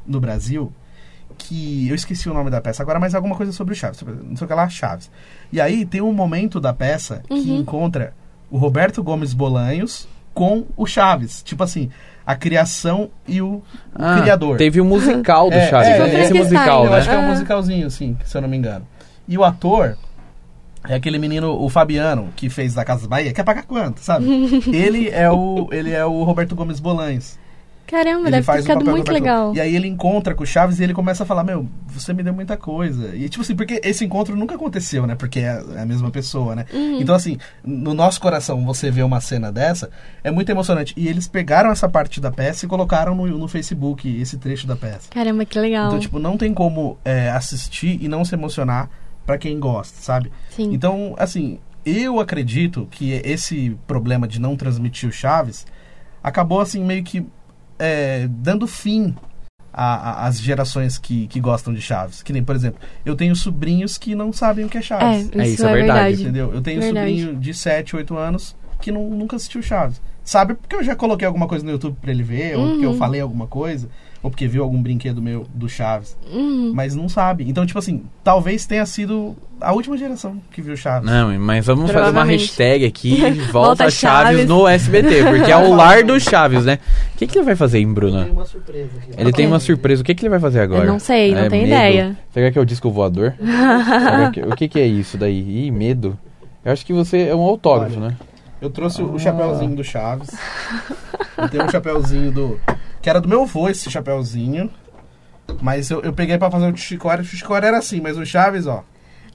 [0.05, 0.71] no Brasil
[1.37, 3.97] que eu esqueci o nome da peça agora, mas é alguma coisa sobre o Chaves,
[3.99, 5.09] sobre- não sei o que lá, Chaves.
[5.51, 7.59] E aí tem um momento da peça que Uhum.
[7.59, 8.13] encontra
[8.49, 11.89] o Roberto Gomes Bolanhos com o Chaves, tipo assim,
[12.25, 13.61] a criação e o,
[13.95, 14.57] Ah, criador.
[14.57, 15.97] Teve o musical do É, Chaves, é, né?
[15.97, 16.97] é, esse Frankenstein, musical, Eu né?
[16.97, 18.87] acho que é um musicalzinho, assim, se eu não me engano.
[19.27, 19.97] E o ator
[20.87, 24.25] é aquele menino, o Fabiano, que fez da Casa Bahia, quer pagar quanto, sabe?
[24.73, 27.37] ele é o ele é o Roberto Gomes Bolanhos.
[27.91, 29.53] Caramba, Ele deve ter faz o ficado papel do muito legal.
[29.53, 32.23] E aí ele encontra com o Chaves e ele começa a falar, meu, você me
[32.23, 33.13] deu muita coisa.
[33.13, 35.13] E tipo assim, porque esse encontro nunca aconteceu, né?
[35.13, 36.65] Porque é a mesma pessoa, né?
[36.73, 37.01] Uhum.
[37.01, 39.89] Então assim, no nosso coração, você vê uma cena dessa,
[40.23, 40.93] é muito emocionante.
[40.95, 44.77] E eles pegaram essa parte da peça e colocaram no, no Facebook esse trecho da
[44.77, 45.09] peça.
[45.09, 45.87] Caramba, que legal.
[45.87, 48.89] Então, tipo, não tem como é, assistir e não se emocionar
[49.25, 50.31] pra quem gosta, sabe?
[50.55, 50.73] Sim.
[50.73, 55.67] Então, assim, eu acredito que esse problema de não transmitir o Chaves
[56.23, 57.25] acabou, assim, meio que
[57.81, 59.15] é, dando fim
[59.73, 62.21] as gerações que, que gostam de Chaves.
[62.21, 65.21] Que nem, por exemplo, eu tenho sobrinhos que não sabem o que é É, Chaves.
[65.29, 65.99] isso, É, isso é, é verdade.
[65.99, 66.21] verdade.
[66.23, 66.53] Entendeu?
[66.53, 67.09] Eu tenho um Verdade.
[67.21, 70.01] sobrinho de 7, 8 anos que não- nunca assistiu Chaves.
[70.31, 72.91] Sabe porque eu já coloquei alguma coisa no YouTube pra ele ver, ou porque eu
[72.91, 72.97] Uhum.
[72.97, 73.89] falei alguma coisa,
[74.23, 76.15] ou porque viu algum brinquedo meu do Chaves.
[76.31, 76.71] Uhum.
[76.73, 77.43] Mas não sabe.
[77.49, 81.09] Então, tipo assim, talvez tenha sido a última geração que viu Chaves.
[81.11, 83.19] Não, mas vamos fazer uma hashtag aqui,
[83.51, 84.31] volta, Volta Chaves.
[84.37, 84.47] Chaves.
[84.47, 86.79] no SBT, porque é o lar do Chaves, né?
[87.13, 88.25] O que, que ele vai fazer, hein, Bruna?
[88.31, 89.11] uma surpresa aqui.
[89.21, 90.01] Ele tem uma surpresa.
[90.01, 90.85] O que, que ele vai fazer agora?
[90.85, 91.75] Eu não sei, não É, tenho medo.
[91.75, 92.17] ideia.
[92.33, 93.33] Será que é o disco voador?
[94.49, 95.65] O que, que é isso daí?
[95.67, 96.17] Ih, medo.
[96.63, 98.09] Eu acho que você é um autógrafo, Olha.
[98.11, 98.17] né?
[98.61, 99.05] Eu trouxe Ah.
[99.05, 100.29] o chapéuzinho do Chaves.
[101.37, 102.59] Eu tenho um chapéuzinho do.
[103.01, 104.69] Que era do meu avô esse chapéuzinho.
[105.61, 107.21] Mas eu, eu peguei pra fazer o Chicória.
[107.23, 108.83] O Chicória era assim, mas o Chaves, ó.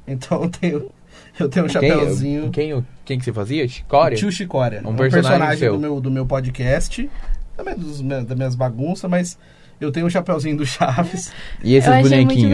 [0.07, 0.91] Então eu tenho.
[1.39, 2.51] Eu tenho um chapéuzinho.
[2.51, 3.67] Quem, quem, quem que você fazia?
[3.69, 4.17] Chicória?
[4.17, 4.81] Tio Chicória.
[4.85, 7.11] Um Um, personagem personagem, do, meu, do meu podcast.
[7.57, 9.39] Também dos, das minhas bagunças, mas
[9.81, 11.33] eu tenho um chapéuzinho do Chaves.
[11.63, 12.51] E esses Eu achei muito bonequinhos?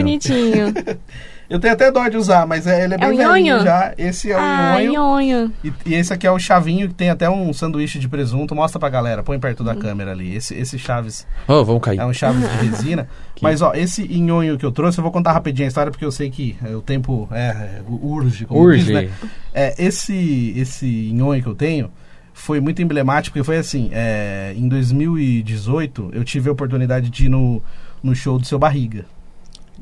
[0.73, 0.75] bonitinho.
[1.53, 3.93] Eu tenho até dó de usar, mas é, ele é É bem velhinho já.
[3.99, 5.53] Esse é o ah, nhonho.
[5.63, 8.55] E, e esse aqui é o chavinho, que tem até um sanduíche de presunto.
[8.55, 10.35] Mostra pra galera, põe perto da câmera ali.
[10.35, 12.01] Esse, esse Chaves Oh, vamos cair.
[12.01, 13.07] é um Chaves de resina.
[13.43, 16.11] Mas, ó, esse nhonho que eu trouxe, eu vou contar rapidinho a história, porque eu
[16.11, 18.85] sei que é, o tempo é, é, urge, como Urge.
[18.85, 19.11] diz, né?
[19.53, 21.91] É, esse, esse nhonho que eu tenho
[22.33, 27.29] foi muito emblemático, porque foi assim, é, em 2018, eu tive a oportunidade de ir
[27.29, 27.63] no,
[28.03, 29.05] no show do Seu Barriga.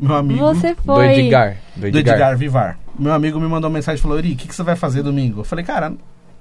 [0.00, 1.20] Meu amigo Você Do foi.
[1.20, 1.56] Edgar.
[1.76, 2.14] Do do Edgar.
[2.14, 2.78] Edgar Vivar.
[2.98, 5.02] Meu amigo me mandou uma mensagem e falou: Eri, o que, que você vai fazer
[5.02, 5.40] domingo?
[5.40, 5.92] Eu falei, cara,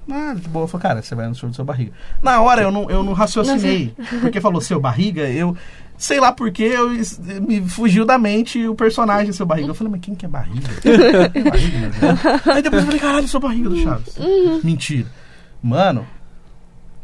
[0.06, 0.64] nada de boa.
[0.64, 1.92] Eu falei, cara, você vai no show do seu barriga.
[2.22, 3.94] Na hora eu não, eu não raciocinei.
[4.20, 5.56] Porque falou seu barriga, eu.
[5.96, 6.88] Sei lá porque eu,
[7.46, 9.68] me fugiu da mente o personagem seu barriga.
[9.68, 10.68] Eu falei, mas quem que é barriga?
[10.82, 12.46] É barriga, meu Deus?
[12.46, 14.14] Aí depois eu falei, caralho, sou barriga do Chaves.
[14.64, 15.08] Mentira.
[15.62, 16.06] Mano,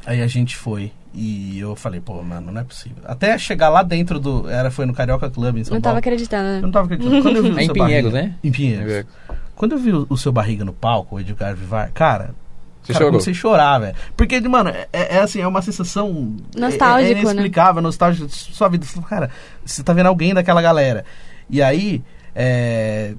[0.07, 0.92] aí a gente foi.
[1.18, 3.02] E eu falei, pô, mano, não é possível.
[3.07, 4.46] Até chegar lá dentro do.
[4.50, 5.98] Era, foi no Carioca Club em São Não tava Paulo.
[5.98, 6.46] acreditando.
[6.46, 6.61] Eu né?
[6.61, 7.22] não tava acreditando.
[7.22, 8.38] Quando eu vi o É em seu Pinheiros, barriga, né?
[8.44, 9.07] Em Pinheiros.
[9.55, 12.35] Quando eu vi o, o seu barriga no palco, o Edgar Vivar, cara.
[12.83, 13.12] Você cara, chorou?
[13.12, 13.94] comecei a chorar, velho.
[14.14, 16.37] Porque, mano, é, é assim, é uma sensação.
[16.55, 17.20] Nostálgico, é, é né?
[17.22, 18.29] inexplicável, nostálgico.
[18.29, 18.85] Sua vida.
[18.85, 19.31] Você Cara,
[19.64, 21.02] você tá vendo alguém daquela galera.
[21.48, 22.02] E aí,
[22.35, 23.14] é,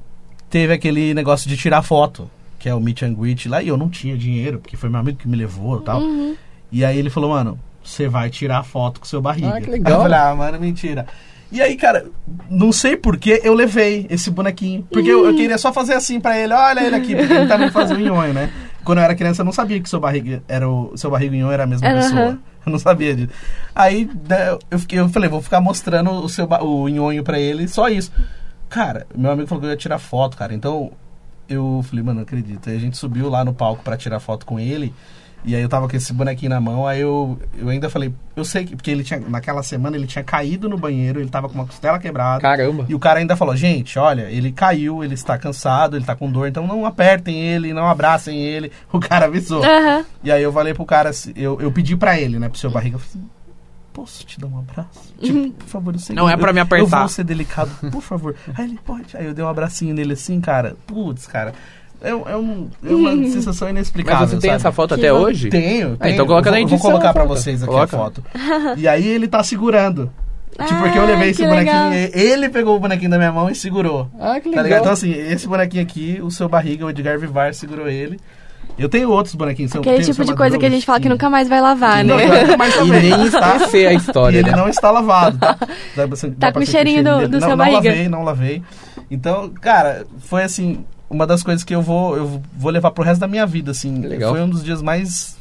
[0.51, 2.29] teve aquele negócio de tirar foto,
[2.59, 4.99] que é o meet and greet lá, e eu não tinha dinheiro, porque foi meu
[4.99, 5.99] amigo que me levou e tal.
[5.99, 6.35] Uhum.
[6.71, 9.55] E aí ele falou, mano, você vai tirar foto com seu barriga.
[9.55, 9.93] Ah, que legal.
[9.93, 11.05] Eu falei, ah, mano, mentira.
[11.49, 12.05] E aí, cara,
[12.49, 14.85] não sei por que eu levei esse bonequinho.
[14.91, 17.71] Porque eu, eu queria só fazer assim pra ele, olha ele aqui, porque ele também
[17.71, 18.51] fazia o nhonho, né?
[18.83, 21.51] Quando eu era criança, eu não sabia que seu barriga era o seu barriga nhonho
[21.51, 21.95] era a mesma Aham.
[22.01, 22.39] pessoa.
[22.65, 23.29] Eu não sabia disso.
[23.73, 24.09] Aí
[24.69, 28.11] eu, fiquei, eu falei, vou ficar mostrando o seu o nhonho pra ele, só isso.
[28.67, 30.53] Cara, meu amigo falou que eu ia tirar foto, cara.
[30.53, 30.91] Então
[31.47, 32.69] eu falei, mano, não acredito.
[32.69, 34.93] Aí a gente subiu lá no palco pra tirar foto com ele.
[35.45, 38.43] E aí eu tava com esse bonequinho na mão, aí eu, eu ainda falei, eu
[38.43, 41.55] sei que, porque ele tinha, naquela semana ele tinha caído no banheiro, ele tava com
[41.55, 42.41] uma costela quebrada.
[42.41, 42.85] Caramba.
[42.89, 46.29] E o cara ainda falou, gente, olha, ele caiu, ele está cansado, ele tá com
[46.29, 48.71] dor, então não apertem ele, não abracem ele.
[48.91, 49.63] O cara avisou.
[49.63, 50.05] Aham.
[50.23, 52.71] E aí eu falei pro cara, assim, eu, eu pedi pra ele, né, pro seu
[52.71, 53.29] barriga, eu falei assim,
[53.93, 55.13] posso te dar um abraço?
[55.19, 56.83] Tipo, por favor, eu sei Não que é pra me apertar.
[56.83, 58.35] Eu vou ser delicado, por favor.
[58.55, 59.17] Aí ele, pode.
[59.17, 61.53] Aí eu dei um abracinho nele assim, cara, putz, cara,
[62.01, 64.55] é, um- é, um, é uma sensação inexplicável, Mas você tem sabe?
[64.61, 65.19] essa foto Que até bom.
[65.19, 65.49] hoje?
[65.49, 66.13] Tenho, Ah, tenho.
[66.13, 67.37] então coloca na vou, edição Vou colocar a pra foto.
[67.37, 67.95] vocês aqui Coloca.
[67.95, 68.23] a foto.
[68.77, 70.11] E aí ele tá segurando.
[70.59, 72.11] Tipo, porque eu Ah, levei esse que bonequinho, legal.
[72.19, 74.09] ele pegou o bonequinho da minha mão e segurou.
[74.19, 74.79] Ah, que Tá ligado?
[74.79, 78.19] Então assim, esse bonequinho aqui, o seu barriga, o Edgar Vivar segurou ele.
[78.77, 79.71] Eu tenho outros bonequinhos.
[79.71, 82.03] são- Aquele o tipo de coisa que a gente fala que nunca mais vai lavar,
[82.03, 82.25] Não, né?
[82.43, 83.55] nunca mais E nem tá?
[83.57, 84.55] esquecer a E história, ele né?
[84.57, 85.53] não está lavado, tá?
[85.55, 85.67] Tá
[86.03, 87.89] com bastante cheirinho do- do não, seu não barriga.
[87.89, 88.61] lavei, não lavei.
[89.09, 93.19] Então, cara, foi assim, uma das coisas que eu vou, eu vou levar pro resto
[93.21, 93.99] da minha vida, assim.
[94.01, 94.31] Legal.
[94.33, 95.37] Foi um dos dias mais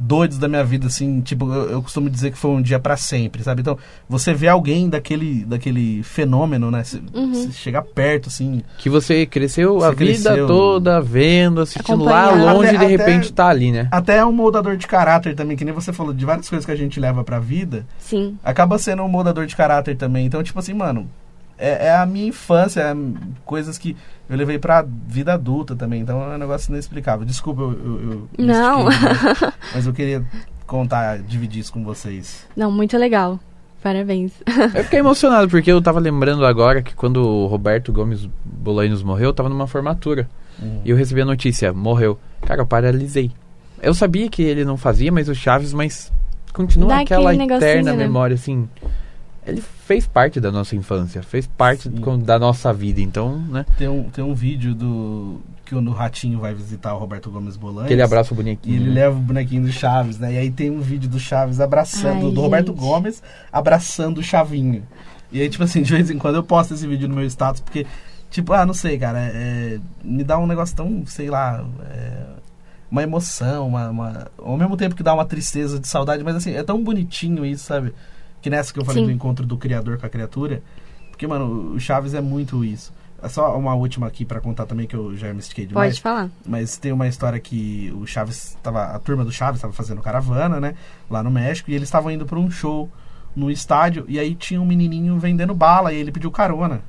[0.00, 2.96] doidos da minha vida, assim, tipo, eu, eu costumo dizer que foi um dia pra
[2.96, 3.62] sempre, sabe?
[3.62, 3.76] Então,
[4.08, 6.84] você vê alguém daquele, daquele fenômeno, né?
[6.84, 7.50] Você Uhum.
[7.50, 10.46] chegar perto, assim, Que você cresceu a vida cresceu.
[10.46, 13.88] toda vendo, assistindo lá longe e de Até- repente até- tá ali, né?
[13.90, 16.76] até um moldador de caráter também, que nem você falou, de várias coisas que a
[16.76, 18.38] gente leva pra vida, Sim.
[18.44, 20.26] acaba sendo um moldador de caráter também.
[20.26, 21.10] Então, tipo assim, mano,
[21.58, 22.96] é, é a minha infância, é
[23.44, 23.96] coisas que
[24.28, 26.00] eu levei pra vida adulta também.
[26.00, 27.26] Então é um negócio inexplicável.
[27.26, 27.72] Desculpa, eu.
[27.72, 28.84] eu, eu Não.
[28.84, 30.24] mas, mas eu queria
[30.66, 32.46] contar, dividir isso com vocês.
[32.56, 33.40] Não, muito legal.
[33.82, 34.32] Parabéns.
[34.74, 39.26] Eu fiquei emocionado porque eu tava lembrando agora que quando o Roberto Gomes Bolainos morreu,
[39.26, 40.28] eu tava numa formatura.
[40.60, 40.80] Uhum.
[40.84, 42.18] E eu recebi a notícia, morreu.
[42.42, 43.30] Cara, eu paralisei.
[43.80, 46.12] Eu sabia que ele não fazia mais o Chaves, mas
[46.52, 47.98] continua Dá aquela eterna né?
[47.98, 48.68] memória, assim.
[49.48, 52.18] Ele fez parte da nossa infância, fez parte Sim.
[52.22, 53.64] da nossa vida, então, né?
[53.78, 55.40] Tem, um, tem um vídeo do.
[55.64, 57.86] que o Ratinho vai visitar o Roberto Gomes Bolanes.
[57.86, 58.76] Aquele abraço E bonequinho.
[58.76, 58.94] ele né?
[58.94, 60.34] leva o bonequinho do Chaves, né?
[60.34, 62.78] E aí tem um vídeo do Chaves abraçando, Ai, do Roberto gente.
[62.80, 64.82] Gomes abraçando o Chavinho.
[65.32, 67.60] E aí, tipo assim, de vez em quando eu posto esse vídeo no meu status,
[67.60, 67.86] porque,
[68.30, 72.22] tipo, ah, não sei, cara, é, me dá um negócio tão, sei lá, é,
[72.90, 76.52] uma emoção, uma, uma- ao mesmo tempo que dá uma tristeza de saudade, mas assim,
[76.52, 77.92] é tão bonitinho isso, sabe?
[78.40, 79.08] Que nessa que eu falei Sim.
[79.08, 80.62] do encontro do criador com a criatura,
[81.10, 82.92] porque, mano, o Chaves é muito isso.
[83.20, 85.94] É só uma última aqui pra contar também, que eu já me estiquei demais.
[85.94, 86.30] Pode falar.
[86.46, 88.84] Mas tem uma história que o Chaves tava.
[88.84, 90.76] A turma do Chaves estava fazendo caravana, né?
[91.10, 92.88] Lá no México, e eles estavam indo para um show
[93.34, 96.80] no estádio, e aí tinha um menininho vendendo bala, e ele pediu carona.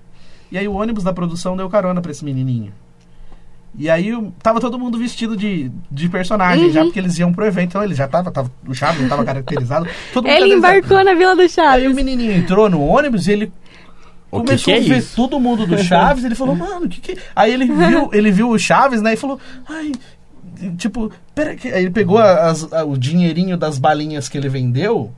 [0.51, 2.71] E aí o ônibus da produção deu carona pra esse menininho.
[3.77, 6.71] E aí tava todo mundo vestido de, de personagem, Uhum.
[6.71, 9.23] já porque eles iam pro evento, então ele já tava, tava o Chaves já tava
[9.23, 9.87] caracterizado.
[10.11, 11.95] Todo mundo Ele embarcou na Vila do Aí o Chaves.
[11.95, 13.45] menininho entrou no ônibus e ele
[14.31, 15.15] O que, começou que é a ver isso?
[15.15, 17.17] todo mundo do Chaves, ele falou, mano, o que que...
[17.35, 19.91] Aí ele viu, ele viu o Chaves, né, e falou, ai,
[20.77, 21.67] tipo, pera que...
[21.71, 25.11] Aí ele pegou as- a- o dinheirinho das balinhas que ele vendeu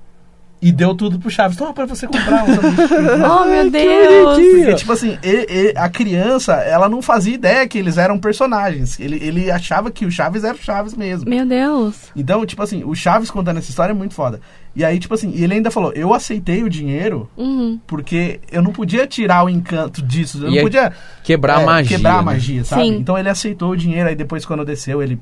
[0.62, 1.58] e deu tudo pro Chaves.
[1.58, 2.94] Toma pra você comprar um sanduíche.
[3.32, 4.38] Oh, meu Deus.
[4.38, 9.00] Porque, tipo assim, e- e- a criança, ela não fazia ideia que eles eram personagens.
[9.00, 11.28] Ele, ele achava que o Chaves era o Chaves mesmo.
[11.30, 11.96] Meu Deus.
[12.16, 14.40] Então, tipo assim, o Chaves contando essa história é muito foda.
[14.76, 17.80] E aí, tipo assim, ele ainda falou, eu aceitei o dinheiro Uhum.
[17.88, 20.38] porque eu não podia tirar o encanto disso.
[20.46, 20.94] Eu E não podia
[21.24, 21.98] Quebrar a é, magia.
[21.98, 22.22] Quebrar a né?
[22.24, 22.84] magia, sabe?
[22.84, 22.96] Sim.
[22.98, 25.20] Então ele aceitou o dinheiro, aí depois quando desceu, ele.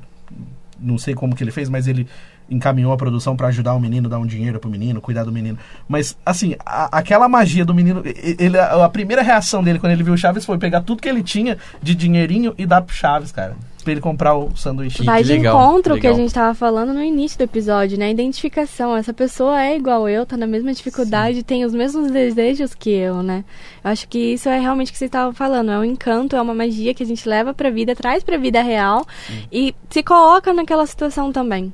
[0.82, 2.08] Não sei como que ele fez, mas ele
[2.50, 5.58] encaminhou a produção pra ajudar o menino, dar um dinheiro pro menino, cuidar do menino.
[5.88, 8.02] Mas, assim, a- aquela magia do menino.
[8.06, 11.08] Ele, a, a primeira reação dele quando ele viu o Chaves foi pegar tudo que
[11.10, 13.56] ele tinha de dinheirinho e dar pro Chaves, cara.
[13.84, 15.00] Pra ele comprar o sanduíche.
[15.00, 16.26] Que Vai de legal, encontro ao que a legal.
[16.26, 18.12] gente tava falando no início do episódio, né?
[18.12, 18.96] Identificação.
[18.96, 23.24] Essa pessoa é igual eu, tá na mesma dificuldade, tem os mesmos desejos que eu,
[23.24, 23.46] né?
[23.84, 25.72] Eu acho que isso é realmente o que você estava falando.
[25.72, 28.62] É um encanto, é uma magia que a gente leva pra vida, traz pra vida
[28.62, 29.08] real
[29.52, 31.74] e se coloca naquela situação também.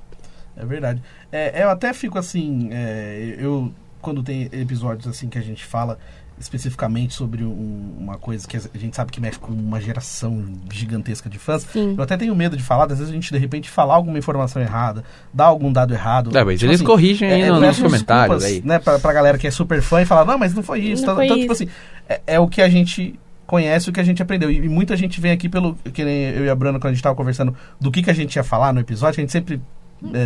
[0.57, 1.01] É verdade.
[1.31, 5.97] É, eu até fico assim, é, eu quando tem episódios assim que a gente fala
[6.39, 11.29] especificamente sobre um- uma coisa que a gente sabe que mexe com uma geração gigantesca
[11.29, 11.95] de fãs, Sim.
[11.97, 14.61] eu até tenho medo de falar, às vezes a gente de repente falar alguma informação
[14.61, 16.37] errada, dar algum dado errado.
[16.37, 18.61] É, mas Tipo eles assim, corrigem aí é, no- nos comentários aí.
[18.65, 21.05] Né, pra, pra galera que é super fã e fala, não, mas não foi isso.
[21.05, 21.63] Não Então, foi então, tipo isso.
[21.63, 21.71] assim,
[22.09, 24.51] é, é o que a gente conhece, o que a gente aprendeu.
[24.51, 26.93] E, e muita gente vem aqui pelo, que nem eu e a Bruna, quando a
[26.93, 29.61] gente tava conversando do que, que a gente ia falar no episódio, a gente sempre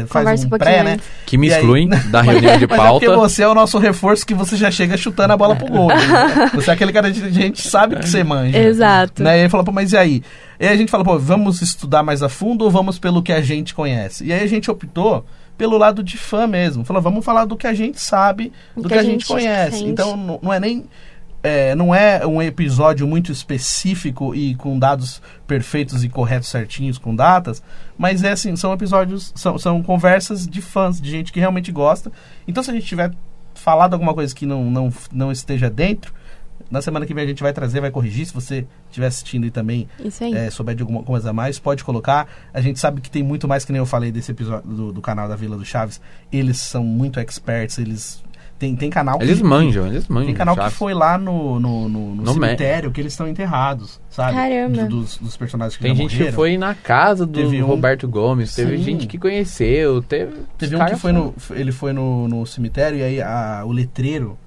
[0.08, 0.98] faz Conversa um um pré, né?
[1.26, 3.16] Que me E aí- excluem da reunião de Mas é porque pauta.
[3.18, 5.88] você é o nosso reforço que você já chega chutando a bola pro gol.
[5.88, 6.52] né?
[6.56, 8.58] Você é aquele cara que a gente sabe que você manja.
[8.58, 9.24] Exato.
[9.24, 9.38] Né?
[9.38, 10.24] E ele falou, pô, mas e aí?
[10.60, 13.32] E aí a gente falou, pô, vamos estudar mais a fundo ou vamos pelo que
[13.32, 14.26] a gente conhece?
[14.26, 15.26] E aí a gente optou
[15.58, 16.84] pelo lado de fã mesmo.
[16.86, 19.78] Falou, vamos falar do que a gente sabe, do que, a gente, conhece.
[19.78, 19.90] sente.
[19.90, 20.86] Então não, não é nem.
[21.42, 27.16] É, não é um episódio muito específico e com dados perfeitos e corretos certinhos, com
[27.16, 27.64] datas,
[27.98, 32.12] mas é assim, são episódios, são, são conversas de fãs, de gente que realmente gosta.
[32.48, 33.14] Então se a gente tiver
[33.54, 36.14] falado alguma coisa que não, não, não esteja dentro,
[36.70, 38.26] na semana que vem a gente vai trazer, vai corrigir.
[38.26, 39.88] Se você estiver assistindo e também
[40.36, 42.28] é, souber de alguma coisa a mais, pode colocar.
[42.54, 45.02] A gente sabe que tem muito mais, que nem eu falei desse episódio do, do
[45.02, 46.00] canal da Vila do Chaves.
[46.32, 48.24] Eles são muito experts, eles.
[48.60, 50.26] Tem, tem canal que- Eles manjam, eles manjam.
[50.28, 54.02] Tem canal que foi lá no, no, no, no No cemitério que eles estão enterrados,
[54.10, 54.34] sabe?
[54.34, 54.84] Caramba.
[54.84, 56.36] Do- Dos, dos personagens que Tem já gente que morreram.
[56.36, 58.84] foi na casa do Teve um- Roberto Gomes, teve Sim.
[58.84, 60.34] gente que conheceu, teve.
[60.58, 64.38] Teve um que foi no, ele foi no, no cemitério e aí a- o letreiro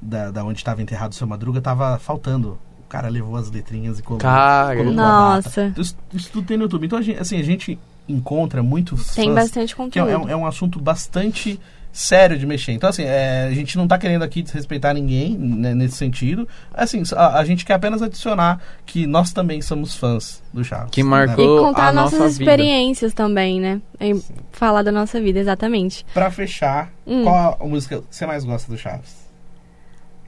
[0.00, 2.58] da, da onde estava enterrado o seu Madruga tava faltando.
[2.80, 4.26] O cara levou as letrinhas e colocou.
[4.30, 5.74] Cara, colocou Nossa.
[5.76, 6.86] Isso, isso tudo tem no YouTube.
[6.86, 7.78] Então, a gente, assim, a gente
[8.08, 10.30] encontra muitos Tem fãs bastante que é, conteúdo.
[10.30, 11.60] é um assunto bastante
[12.00, 12.70] sério de mexer.
[12.72, 16.46] Então, assim, é, a gente não tá querendo aqui desrespeitar ninguém né, nesse sentido.
[16.72, 20.90] Assim, a, a gente quer apenas adicionar que nós também somos fãs do Chaves.
[20.92, 21.08] Que né?
[21.08, 22.42] marcou- E contar a nossas nossa vida.
[22.44, 23.80] experiências também, né?
[24.00, 24.14] E
[24.52, 26.06] falar da nossa vida, exatamente.
[26.14, 27.24] Pra fechar, Hum.
[27.24, 29.16] qual a música você mais gosta do Chaves?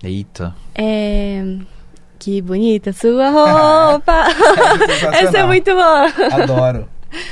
[0.03, 0.55] Eita.
[0.75, 1.45] É...
[2.19, 4.25] Que bonita sua roupa!
[4.29, 5.15] sensacional.
[5.23, 6.07] Essa é muito boa!
[6.43, 6.89] Adoro.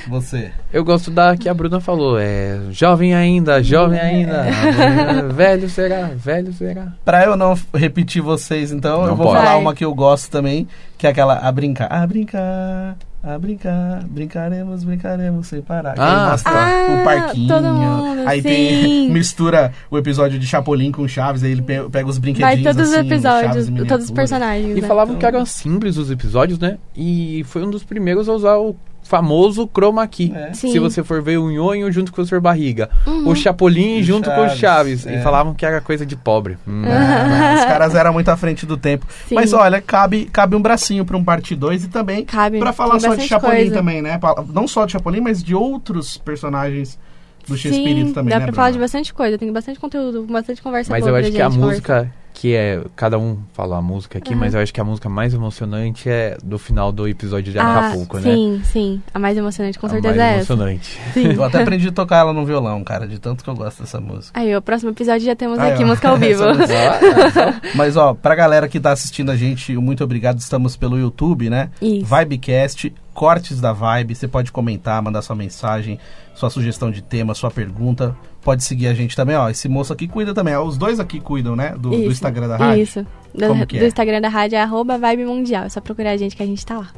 [0.08, 0.50] Você.
[0.72, 6.10] Eu gosto da que a Bruna falou, é jovem ainda, jovem ainda, amanhã, velho será,
[6.14, 6.92] velho será.
[7.04, 9.38] Pra eu não repetir vocês, então, Não eu vou pode.
[9.38, 11.88] falar uma que eu gosto também, que é aquela A Brincar.
[11.92, 15.94] A brincar, a brincar, brincaremos, brincaremos sem parar.
[15.98, 16.68] Ah, mostra tá.
[17.00, 17.48] o parquinho.
[17.48, 18.48] todo mundo, aí sim.
[18.48, 22.72] tem, mistura o episódio de Chapolin com Chaves, aí ele pe- pega os brinquedinhos Vai
[22.72, 24.76] todos os assim, episódios, Chaves em todos os personagens.
[24.76, 24.86] E né?
[24.88, 26.78] falavam que eram simples os episódios, né?
[26.96, 28.74] E foi um dos primeiros a usar o
[29.08, 30.30] famoso chroma key.
[30.34, 30.52] É.
[30.52, 32.40] Se você for ver o Nhonho junto com o Sr.
[32.40, 32.90] Barriga.
[33.06, 33.28] Uhum.
[33.30, 35.06] O Chapolin E junto com o Chaves, Chaves.
[35.06, 35.14] é.
[35.18, 36.58] E falavam que era coisa de pobre.
[36.68, 36.82] Hum.
[36.86, 39.06] Ah, Os caras eram muito à frente do tempo.
[39.26, 39.34] Sim.
[39.34, 43.00] Mas olha, cabe, cabe um bracinho pra um parte 2 e também Cabe, pra falar
[43.00, 43.74] só de Chapolin coisa.
[43.74, 44.20] também, né?
[44.52, 46.98] Não só de Chapolin, mas de outros personagens
[47.46, 49.38] do X-Espírito também, dá né, pra falar de bastante coisa.
[49.38, 52.80] Tem bastante conteúdo, bastante conversa Mas boa eu pra acho que a música que é
[52.94, 54.38] cada um fala a música aqui, Uhum.
[54.38, 57.78] mas eu acho que a música mais emocionante é do final do episódio de Ah,
[57.88, 58.22] Acapulco, né?
[58.32, 59.02] sim, sim.
[59.12, 60.52] A mais emocionante com A certeza mais é essa.
[60.52, 60.98] emocionante.
[61.12, 61.32] Sim.
[61.32, 64.00] Eu até aprendi a tocar ela no violão, cara, de tanto que eu gosto dessa
[64.00, 64.38] música.
[64.38, 65.86] Aí, o próximo episódio já temos Aí, aqui ó.
[65.88, 66.44] música ao vivo.
[66.44, 67.60] Essa música.
[67.74, 70.38] Mas, ó, pra galera que tá assistindo a gente, o muito obrigado.
[70.38, 71.70] Estamos pelo YouTube, né?
[71.82, 72.06] Isso.
[72.06, 74.14] Vibecast, cortes da Vibe.
[74.14, 75.98] Você pode comentar, mandar sua mensagem,
[76.36, 78.16] sua sugestão de tema, sua pergunta.
[78.44, 79.50] Pode seguir a gente também, ó.
[79.50, 80.54] Esse moço aqui cuida também.
[80.54, 81.70] ó, Os dois aqui cuidam, né?
[81.70, 82.12] Do, do Isso.
[82.12, 82.82] Instagram da rádio.
[82.84, 83.06] Isso.
[83.34, 83.86] Do, do é?
[83.88, 85.64] Instagram da rádio é arroba Vibe Mundial.
[85.64, 86.90] É só procurar a gente que a gente tá lá.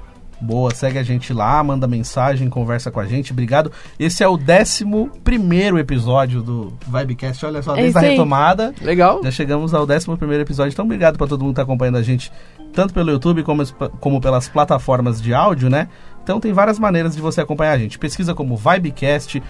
[0.42, 3.30] Boa, segue a gente lá, manda mensagem, conversa com a gente.
[3.32, 3.70] Obrigado.
[3.98, 7.44] Esse é o décimo primeiro episódio do Vibecast.
[7.44, 8.10] Olha só, É desde a isso aí.
[8.12, 8.74] retomada.
[8.80, 9.22] Legal.
[9.22, 12.02] Já chegamos ao 11 primeiro episódio, então obrigado para todo mundo que tá acompanhando a
[12.02, 12.32] gente,
[12.72, 13.62] tanto pelo YouTube como,
[14.00, 15.88] como pelas plataformas de áudio, né?
[16.30, 17.98] Então tem várias maneiras de você acompanhar a gente.
[17.98, 19.42] Pesquisa como Vibecast,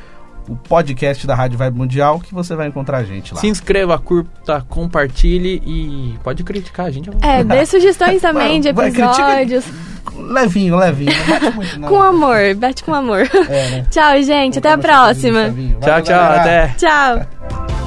[0.48, 3.40] o podcast da Rádio Vibe Mundial, que você vai encontrar a gente lá.
[3.40, 7.10] Se inscreva, curta, compartilhe e pode criticar a gente.
[7.20, 9.66] É, dê sugestões também de episódios.
[10.16, 11.12] Levinho, levinho.
[11.12, 11.88] Não bate muito, não.
[11.90, 13.28] Com amor, bate com amor.
[13.48, 13.86] É, né?
[13.92, 14.58] Tchau, gente.
[14.58, 15.54] Até a próxima.
[15.82, 16.40] Tchau, tchau, galera.
[16.40, 16.74] até.
[16.78, 17.79] Tchau.